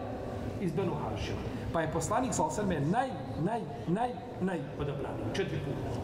[0.60, 1.63] iz Benu Hašima.
[1.74, 3.10] Pa je poslanik sa osrme naj,
[3.42, 3.60] naj,
[3.90, 4.10] naj,
[4.40, 5.26] naj odabraniji.
[5.34, 5.98] Četiri puta.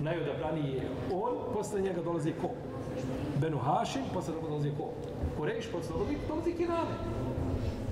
[0.00, 2.50] Najodabraniji je on, posle njega dolazi ko?
[3.38, 4.90] Benu Hašim, posle toga dolazi ko?
[5.36, 6.96] Kurejš, posle toga dolazi Kinane.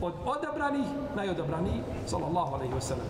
[0.02, 3.06] Od odabranih, najodabraniji, sallallahu alaihi wa sallam.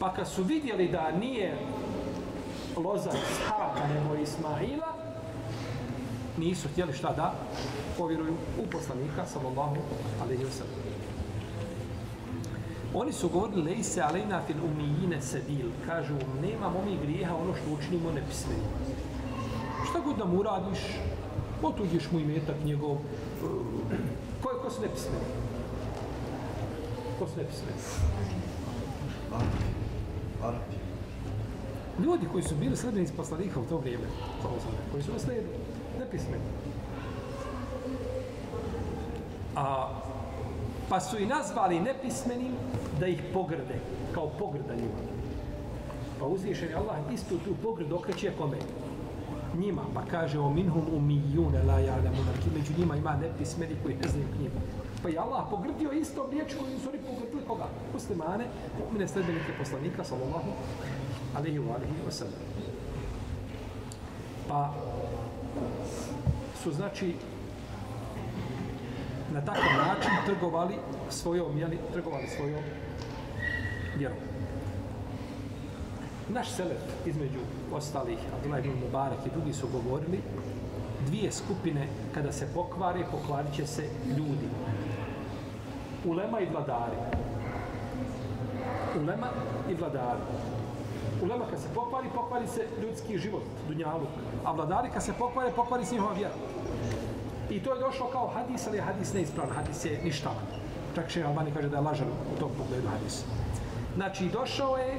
[0.00, 1.56] Pa kad su vidjeli da nije
[2.76, 4.93] loza Ishaka nego Ismaila,
[6.38, 7.34] nisu htjeli šta da
[7.98, 9.76] povjeruju u poslanika, sallallahu
[10.22, 10.84] alaihi wa sallam.
[12.94, 15.70] Oni su govorili, lej se alejna fil umijine sedil.
[15.86, 18.62] Kažu, nemamo mi grijeha ono što učinimo nepismeni.
[19.90, 20.78] Šta god da mu uradiš,
[21.62, 22.90] otuđiš mu imetak njegov.
[22.90, 23.00] uh,
[24.42, 25.24] Ko, je, ko su nepismeni?
[27.18, 27.26] Ko?
[29.34, 29.64] Arapi.
[30.42, 30.76] Arapi.
[32.04, 34.04] Ljudi koji su bili sledbenici poslanika u to vrijeme,
[34.44, 35.48] alejhi ve sellem, koji su oslijedi,
[36.14, 36.44] nepismeni.
[39.56, 39.88] A,
[40.88, 42.52] pa su i nazvali nepismenim
[43.00, 43.80] da ih pogrde,
[44.14, 45.14] kao pogrda njima.
[46.18, 48.56] Pa uzvišen je Allah istu tu pogrdu okreće kome?
[49.58, 54.08] Njima, pa kaže o minhum umijune la ja'lamuna, ki među njima ima nepismeni koji ne
[54.08, 54.58] znaju knjigu.
[55.02, 57.66] Pa je Allah pogrdio istom riječ koju su oni pogrdili koga?
[57.92, 58.44] Muslimane,
[58.78, 60.50] mu'mine sledbenike poslanika, sallallahu
[61.36, 62.40] alaihi wa alaihi wa sallam.
[64.48, 64.74] Pa
[66.64, 67.14] su znači
[69.32, 70.74] na takav način trgovali
[71.10, 72.62] svojom, jeli, trgovali svojom
[73.96, 74.18] vjerom.
[76.28, 77.38] Naš selef, između
[77.72, 80.20] ostalih, Abdullah ibn Mubarak i drugi su govorili,
[81.06, 84.48] dvije skupine, kada se pokvare, pokvarit će se ljudi.
[86.04, 86.96] Ulema i vladari.
[88.98, 89.28] Ulema
[89.70, 90.20] i vladari.
[91.22, 94.08] Ulema kad se pokvari, pokvari se ljudski život, dunjaluk.
[94.44, 96.34] A vladari kad se pokvare, pokvari se njihova vjera.
[97.54, 99.54] I to je došlo kao hadis, ali je hadis neispravan.
[99.56, 100.46] Hadis je ništavan.
[100.94, 103.20] Čak še Albani kaže da je lažan u tom pogledu hadis.
[103.94, 104.96] Znači, došao je,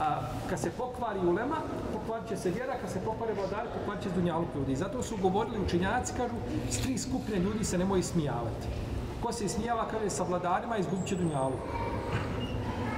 [0.00, 0.08] a,
[0.50, 1.60] kad se pokvari ulema,
[1.92, 4.76] pokvarit će se vjera, kad se pokvare vladari, pokvarit će se dunjaluk ljudi.
[4.76, 6.40] Zato su govorili učinjaci, kažu,
[6.70, 8.72] s tri skupine ljudi se nemoj smijavati.
[9.22, 11.60] Ko se smijava, kaže, sa vladarima, izgubit će dunjaluk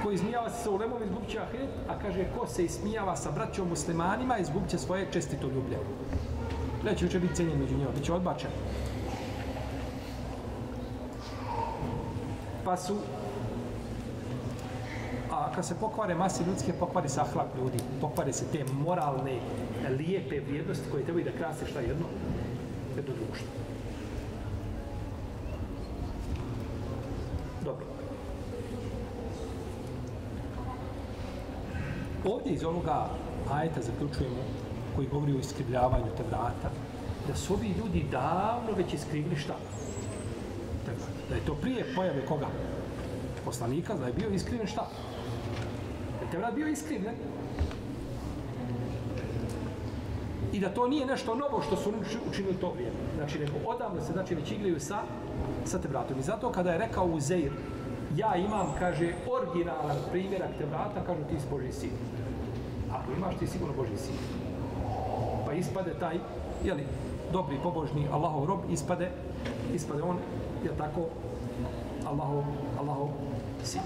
[0.03, 3.69] ko izmijava se sa ulemom, izgubit će ahiret, a kaže, ko se ismijava sa braćom
[3.69, 5.77] muslimanima, izgubit će svoje čestito ljublje.
[6.85, 8.49] Neće uče biti cijenjen među njima, bit će odbačen.
[12.65, 12.95] Pa su,
[15.31, 19.39] a kad se pokvare mase ljudske, pokvare se ahlak ljudi, pokvare se te moralne,
[19.97, 22.05] lijepe vrijednosti koje trebaju da krase šta jedno,
[22.95, 23.47] jedno društvo.
[27.63, 27.85] Dobro.
[32.25, 33.09] Ovdje iz ovoga
[33.51, 34.62] ajeta zaključujemo
[34.95, 36.69] koji govori o iskrivljavanju te vrata,
[37.27, 39.55] da su ovi ljudi davno već iskrivili šta?
[40.85, 41.09] Tevrat.
[41.29, 42.47] Da je to prije pojave koga?
[43.45, 44.87] Poslanika, da je bio iskriven šta?
[46.19, 47.15] Da je Tevrat bio iskriven.
[50.53, 51.93] I da to nije nešto novo što su
[52.29, 52.95] učinili to vrijeme.
[53.17, 54.99] Znači, nego odavno se znači, već igraju sa,
[55.65, 56.19] sa Tevratom.
[56.19, 57.51] I zato kada je rekao Uzeir,
[58.17, 61.91] ja imam, kaže, originalan primjerak Tevrata, kažu ti si Boži sin.
[62.91, 64.42] Ako imaš ti sigurno Boži sin.
[65.53, 66.17] Pa ispade taj,
[66.65, 66.83] jeli,
[67.31, 69.11] dobri, pobožni Allahov rob, ispade,
[69.73, 70.17] ispade on,
[70.63, 71.09] je tako,
[72.05, 72.43] Allahov,
[72.79, 73.09] Allahov
[73.63, 73.81] sin.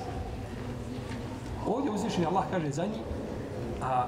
[1.68, 3.04] Ovdje uzvišeni Allah kaže za njih,
[3.82, 4.08] a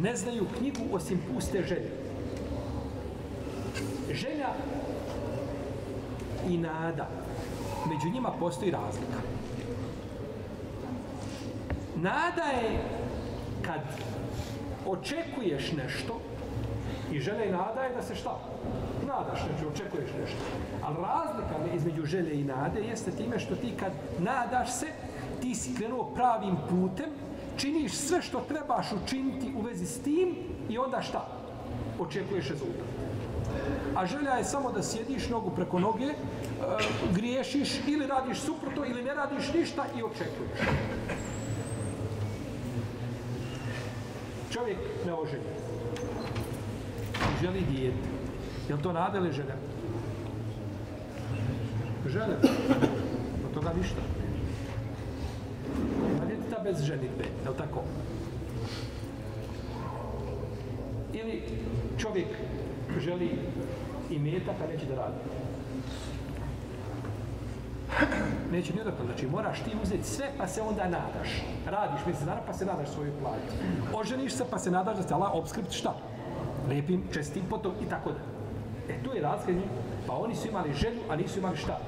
[0.00, 1.92] ne znaju knjigu osim puste želje.
[4.12, 4.48] Želja
[6.48, 7.08] i nada.
[7.86, 9.20] Među njima postoji razlika.
[11.96, 12.84] Nada je
[13.62, 13.80] kad
[14.86, 16.20] očekuješ nešto
[17.12, 18.38] i žele i nada je da se šta?
[19.06, 20.38] Nadaš znači očekuješ nešto.
[20.82, 24.86] Ali razlika između želje i nade jeste time što ti kad nadaš se,
[25.42, 27.10] ti si krenuo pravim putem,
[27.56, 30.36] činiš sve što trebaš učiniti u vezi s tim
[30.68, 31.28] i onda šta?
[32.00, 32.86] Očekuješ rezultat.
[33.96, 36.14] A želja je samo da sjediš nogu preko noge, e,
[37.14, 40.58] griješiš ili radiš suprotno ili ne radiš ništa i očekuješ.
[44.54, 45.54] Čovjek ne oženje.
[47.14, 48.08] I želi dijete.
[48.68, 49.54] Je li to nada ili želja?
[52.06, 52.38] Želja.
[53.46, 54.00] Od toga ništa.
[56.10, 57.82] Ima djeteta bez ženitbe, je li tako?
[61.12, 61.42] Ili
[61.98, 62.28] čovjek
[63.00, 63.30] želi
[64.10, 65.18] i metaka neće da radi.
[68.54, 69.04] Neće ni odakle.
[69.04, 71.28] Znači, moraš ti uzeti sve, pa se onda nadaš.
[71.66, 73.52] Radiš mjesec dana, pa se nadaš svoju platu.
[73.94, 75.94] Oženiš se, pa se nadaš da se Allah obskrpti šta?
[76.68, 78.20] Lijepim, čestim potom i tako da.
[78.94, 79.60] E, tu je razlika.
[80.06, 81.78] Pa oni su imali želju, a nisu imali šta?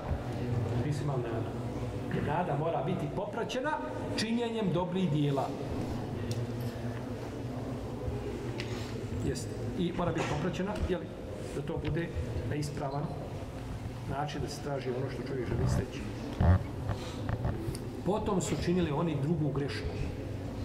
[0.87, 1.51] Nisu imali nada.
[2.15, 3.73] Jer nada mora biti popraćena
[4.17, 5.49] činjenjem dobrih dijela.
[9.27, 9.51] Jeste.
[9.79, 11.07] I mora biti popraćena, jeli,
[11.57, 12.09] da to bude
[12.49, 13.03] na ispravan
[14.11, 16.01] način da se traži ono što čovjek želi steći.
[18.07, 19.97] Potom su činili oni drugu grešku,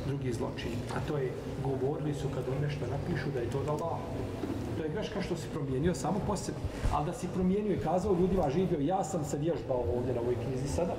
[0.07, 1.31] drugi zločin, a to je
[1.63, 3.99] govorili su kad oni nešto napišu da je to da Allah.
[4.77, 6.57] To je greška što si promijenio samo po sebi.
[6.93, 10.35] Ali da si promijenio i kazao ljudima živio, ja sam se vježbao ovdje na ovoj
[10.35, 10.93] knjizi sada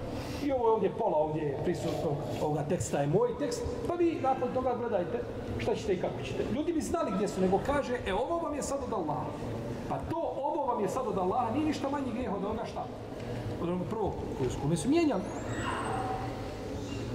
[0.44, 1.56] i ovo je ovdje pola ovdje je
[2.42, 5.20] ovoga teksta je moj tekst, pa vi nakon toga gledajte
[5.58, 6.44] šta ćete i kako ćete.
[6.54, 9.26] Ljudi bi znali gdje su, nego kaže, e ovo vam je sad od Allaha.
[9.88, 10.34] Pa to,
[10.81, 12.85] je sad od Allaha, nije ništa manji grijeh od onoga šta?
[13.61, 15.21] Od onog prvog koji su kome su mijenjali.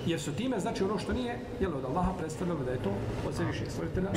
[0.07, 2.91] Jer su time, znači ono što nije, jel od Allaha predstavljalo da je to
[3.29, 4.11] od svevišnjeg stvoritelja,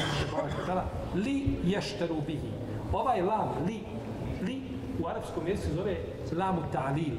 [0.66, 2.52] tada, li ješteru bihi.
[2.94, 3.80] Ovaj lam, li,
[4.42, 4.62] li,
[5.04, 5.98] u arapskom jeziku se zove
[6.38, 7.18] lamu ta'lil.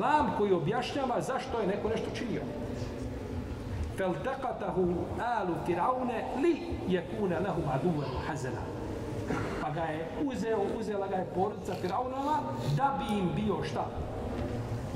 [0.00, 2.42] Lam koji objašnjava zašto je neko nešto činio.
[3.98, 6.10] فالتقطه آل فرعون
[6.88, 8.69] ليكون لهم عدوا حزنا
[9.61, 12.39] Pa ga je uzeo, uzela ga je porodica Firaunova
[12.77, 13.85] da bi im bio šta?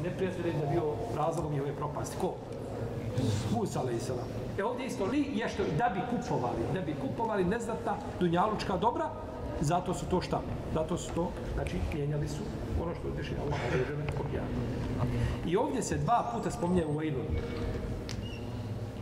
[0.04, 0.84] Ne prijatelj da bio
[1.16, 2.18] razlogom je ove propasti.
[2.22, 2.34] Ko?
[3.52, 4.28] Musa alaih sallam.
[4.58, 9.10] E ovdje isto li je što da bi kupovali, da bi kupovali neznatna dunjalučka dobra,
[9.62, 10.42] zato su to šta?
[10.74, 12.44] Zato su to, znači, mijenjali su
[12.84, 14.44] ono što je tešina Allah, ali žele
[15.46, 17.18] I ovdje se dva puta spominje u Vojnu.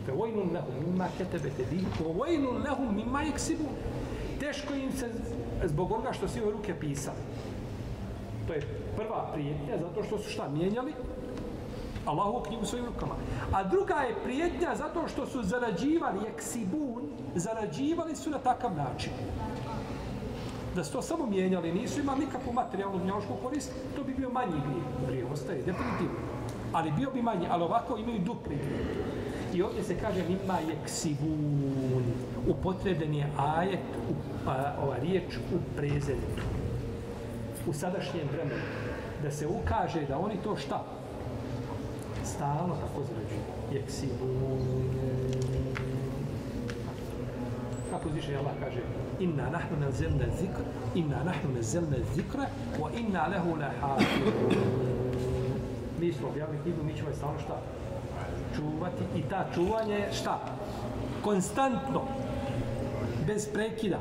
[0.06, 3.64] Fe Vojnu lehum mima ketebe tedi, fe Vojnu lehum mima jeksibu,
[4.40, 5.10] Teško im se
[5.64, 7.18] zbog onoga što su ove ruke pisali.
[8.46, 8.60] To je
[8.96, 10.92] prva prijetnja, zato što su šta mijenjali?
[12.06, 13.14] Allahovu knjigu svojim rukama.
[13.52, 17.02] A druga je prijetnja zato što su zarađivali, jeksibun,
[17.34, 19.12] zarađivali su na takav način.
[20.74, 24.60] Da su to samo mijenjali, nisu imali nikakvu materijalnu gnjaošku korist, to bi bio manji
[24.66, 25.08] grijeh.
[25.08, 26.18] Grijeh ostaje, definitivno.
[26.72, 29.14] Ali bio bi manji, ali ovako imaju dupli grijeh.
[29.54, 32.04] I ovdje se kaže nima jeksibun.
[32.48, 33.80] Upotreben je ajet,
[34.10, 34.14] u,
[34.50, 36.42] a, ova riječ u prezentu.
[37.66, 38.62] U sadašnjem vremenu.
[39.22, 40.84] Da se ukaže da oni to šta?
[42.24, 43.40] Stalno tako zarađuju.
[43.72, 44.90] Jeksibun.
[47.90, 48.80] Kako zviše Allah kaže
[49.20, 50.62] Inna nahnu nazelna zikr,
[50.94, 52.46] inna nahnu nazelna zikra,
[52.80, 54.34] wa inna lehu lahafidun.
[56.00, 57.60] Mi smo objavili knjigu, mi ćemo je stalno šta?
[58.56, 60.40] Čuvati i ta čuvanje je šta?
[61.24, 62.02] Konstantno,
[63.26, 63.98] bez prekida.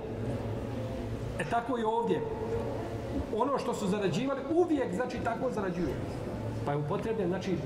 [1.39, 2.21] E tako i ovdje.
[3.35, 5.93] Ono što su zarađivali, uvijek, znači, tako zarađuju.
[6.65, 7.57] Pa je upotrebljen, znači,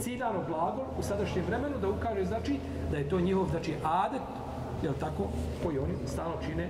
[0.00, 2.58] ciljano glagol u sadašnjem vremenu da ukaže, znači,
[2.90, 4.22] da je to njihov, znači, adet,
[4.82, 5.28] jel tako,
[5.62, 6.68] koji oni stalno čine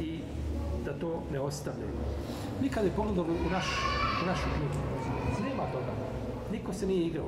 [0.00, 0.20] i
[0.84, 1.90] da to ne ostavljaju.
[2.62, 3.66] Nikad je pogledali u, naš,
[4.22, 4.74] u našu knjigu.
[5.48, 5.92] Nema toga.
[6.52, 7.26] Niko se nije igrao.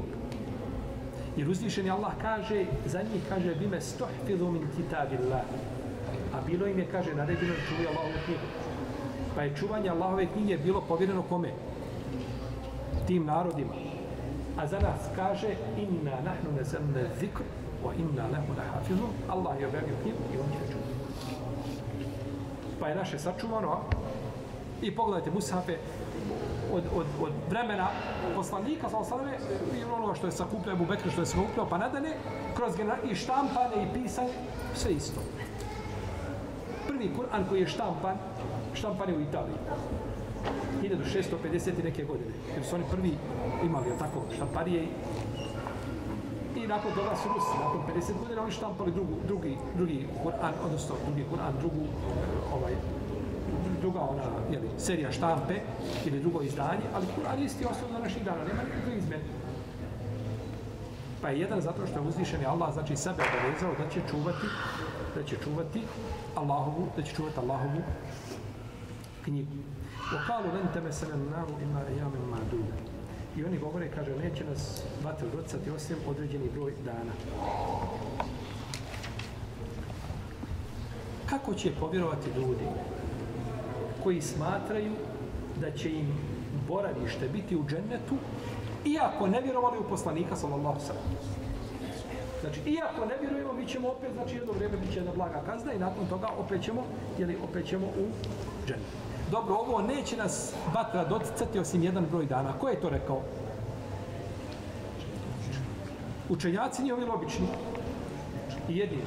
[1.36, 5.42] Jer uzvišeni Allah kaže, za njih kaže, bime stohfidu min kitabillah.
[6.34, 8.46] A bilo im je, kaže, naredino da čuvi Allahovu knjigu.
[9.34, 11.52] Pa je čuvanje Allahove knjige bilo povjereno kome?
[13.06, 13.74] Tim narodima.
[14.56, 17.42] A za nas kaže, inna nahnu nezemne zikr,
[17.84, 19.10] wa inna lehu lahafizun.
[19.28, 20.84] Allah je objavio knjigu i on će čuvi.
[22.80, 23.80] Pa je naše sačuvano, a?
[24.82, 25.76] I pogledajte Mushafe,
[26.72, 27.88] od, od, od vremena
[28.34, 29.38] poslanika, sa osadame,
[29.78, 32.16] i onoga što je sakupljao Ebu Bekr, što je sakupljao, pa nadane,
[32.56, 34.32] kroz genera- i štampane i pisanje,
[34.74, 35.20] sve isto.
[36.88, 38.16] Prvi Kur'an koji je štampan,
[38.74, 39.56] štampan je u Italiji.
[40.82, 42.30] 1650 neke godine.
[42.54, 43.12] Jer su oni prvi
[43.64, 44.86] imali, jel tako, štamparije
[46.56, 50.94] i nakon toga su Rusi, nakon 50 godina oni štampali drugu, drugi, drugi Kur'an, odnosno
[51.06, 51.84] drugi Kur'an, drugu,
[52.54, 52.74] ovaj,
[53.81, 55.55] druga ona, jeli, serija štampe
[56.05, 59.23] ili drugo izdanje, ali Kur'an je isti osnovno na naših dana, nema nikakve izmjene.
[61.21, 64.47] Pa je jedan zato što je uzvišen Allah, znači sebe obavezao da će čuvati,
[65.15, 65.81] da će čuvati
[66.35, 67.81] Allahovu, da će čuvati Allahovu
[69.23, 69.57] knjigu.
[70.13, 72.77] وقالوا لن تمسنا النار إلا أيام معدودة.
[73.37, 77.11] I oni govore, kaže, neće nas vatre docati osim određeni broj dana.
[81.29, 82.65] Kako će povjerovati ljudi
[84.02, 84.92] koji smatraju
[85.60, 86.12] da će im
[86.68, 88.14] boravište biti u džennetu,
[88.84, 91.02] iako ne vjerovali u poslanika, sallallahu sallam.
[92.40, 95.72] Znači, iako ne vjerujemo, mi ćemo opet, znači, jedno vrijeme bit će jedna blaga kazna
[95.72, 96.84] i nakon toga opet ćemo,
[97.18, 98.06] jeli, opet ćemo u
[98.66, 98.96] džennetu.
[99.30, 102.52] dobro, ovo neće nas vatra doticati osim jedan broj dana.
[102.52, 103.20] Ko je to rekao?
[106.28, 107.46] Učenjaci nije ovi obični.
[108.68, 108.98] I jedni.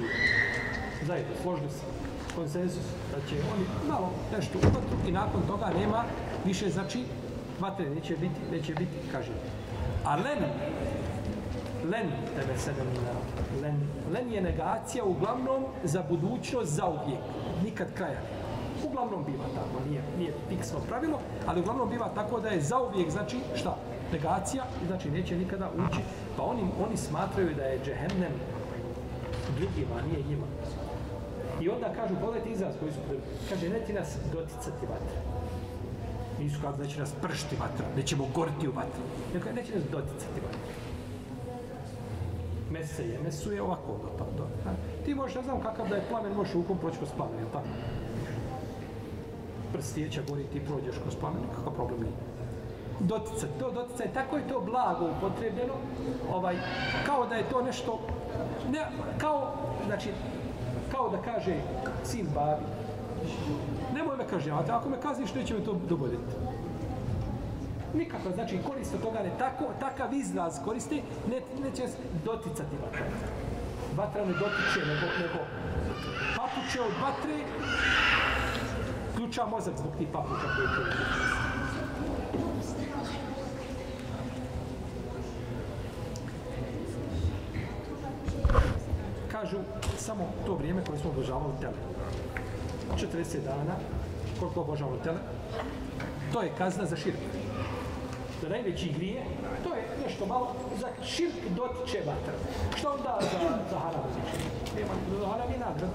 [1.05, 2.12] Zajedno, složni se.
[2.35, 2.85] Konsensus.
[3.11, 6.03] Da će oni malo nešto u vatru i nakon toga nema
[6.45, 7.03] više, znači,
[7.59, 9.31] vatre neće biti, neće biti, kaže.
[10.05, 10.39] A len,
[11.83, 12.87] len, tebe sedem
[13.61, 13.75] len,
[14.13, 17.19] len je negacija uglavnom za budućnost za uvijek.
[17.63, 18.19] Nikad kraja.
[18.85, 23.09] Uglavnom biva tako, nije, nije fiksno pravilo, ali uglavnom biva tako da je za uvijek,
[23.09, 23.77] znači, šta?
[24.11, 26.01] Negacija, znači neće nikada ući.
[26.37, 28.33] Pa oni, oni smatraju da je džehennem
[29.57, 30.45] drugima, nije njima.
[31.63, 32.99] I onda kažu, pogledajte izraz koji su.
[33.49, 35.19] Kaže, neti nas doticati vatra.
[36.39, 39.03] Nisu kao da će nas pršti vatra, nećemo goriti u vatru.
[39.33, 40.59] Neko neće nas doticati vatra.
[42.71, 44.45] Mese je, mesu je ovako do, do, do.
[45.05, 47.67] Ti možeš, ne znam kakav da je plamen, možeš rukom proći kroz plamen, jel tako?
[49.73, 52.15] Prstijeća gori, ti prođeš kroz plamen, kakav problem nije.
[52.99, 55.73] dotica, to dotica je tako je to blago upotrebljeno,
[56.33, 56.55] ovaj,
[57.05, 57.99] kao da je to nešto,
[58.71, 58.79] ne,
[59.17, 59.53] kao,
[59.85, 60.09] znači,
[60.93, 61.55] kao da kaže
[62.03, 62.65] sin babi,
[63.93, 66.33] nemoj me kažnjavati, ako me kazniš, neće me to dogoditi.
[67.93, 73.05] Nikako, znači koriste toga ne tako, takav izraz koriste, ne, neće se doticati vatra.
[73.97, 75.39] Vatra ne dotiče, nego, nego
[76.35, 77.37] papuče od vatre,
[79.15, 80.73] ključa mozak zbog tih papuča koje je
[89.31, 89.57] Kažu,
[90.03, 91.79] samo to vrijeme koje smo obožavali tele.
[92.95, 93.75] 40 dana,
[94.39, 95.19] koliko obožavamo tele,
[96.33, 97.17] to je kazna za širk
[98.43, 99.23] za najveći grije,
[99.63, 102.33] to je nešto malo za širk dotiče vatra.
[102.75, 103.39] Što onda za,
[103.71, 104.47] za haram dotiče?
[104.75, 105.89] Nema, za haram je nagrad.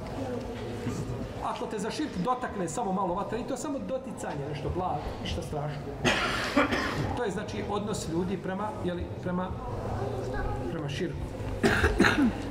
[1.44, 5.02] Ako te za širk dotakne samo malo vatra, i to je samo doticanje, nešto blago,
[5.22, 5.80] ništa strašno.
[7.16, 9.48] To je znači odnos ljudi prema, jeli, prema,
[10.72, 11.37] prema širku.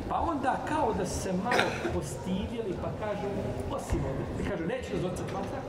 [0.10, 3.28] Pa onda kao da se malo postidjeli, pa kažu,
[3.72, 5.60] osim ovdje, kažu, neću da zocati vatra,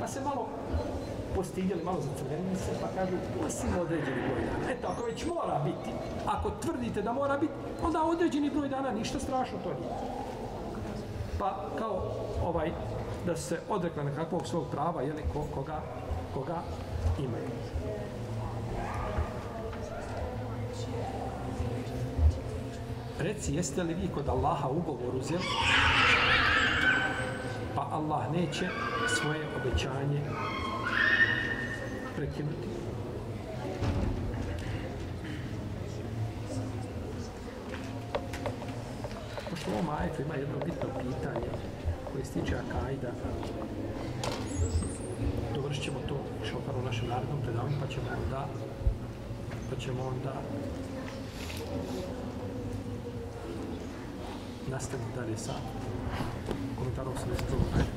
[0.00, 0.48] pa se malo
[1.34, 3.16] postidjeli, malo zacrvenili se, pa kažu,
[3.46, 4.72] osim određeni broj dana.
[4.72, 5.90] Eto, ako već mora biti,
[6.26, 9.90] ako tvrdite da mora biti, onda određeni broj dana, ništa strašno to nije.
[11.38, 12.02] Pa kao
[12.44, 12.70] ovaj,
[13.26, 15.80] da se odrekla nekakvog svog prava, jeli, ko, koga,
[16.34, 16.62] koga
[17.18, 17.48] imaju.
[23.18, 25.44] Reci, jeste li vi kod Allaha ugovor uzeli?
[27.74, 28.68] Pa Allah neće
[29.08, 30.20] svoje obećanje
[32.16, 32.68] prekinuti.
[39.50, 41.50] Pošto u ovom ajetu ima jedno bitno pitanje
[42.12, 43.10] koje se tiče Akajda,
[45.54, 46.16] dovršit ćemo to
[46.50, 48.46] šopar u našem narodnom predavanju, pa ćemo onda
[49.70, 50.32] pa ćemo onda
[54.68, 55.52] 出してみたりさ、
[56.76, 57.95] コメ太郎する人もね。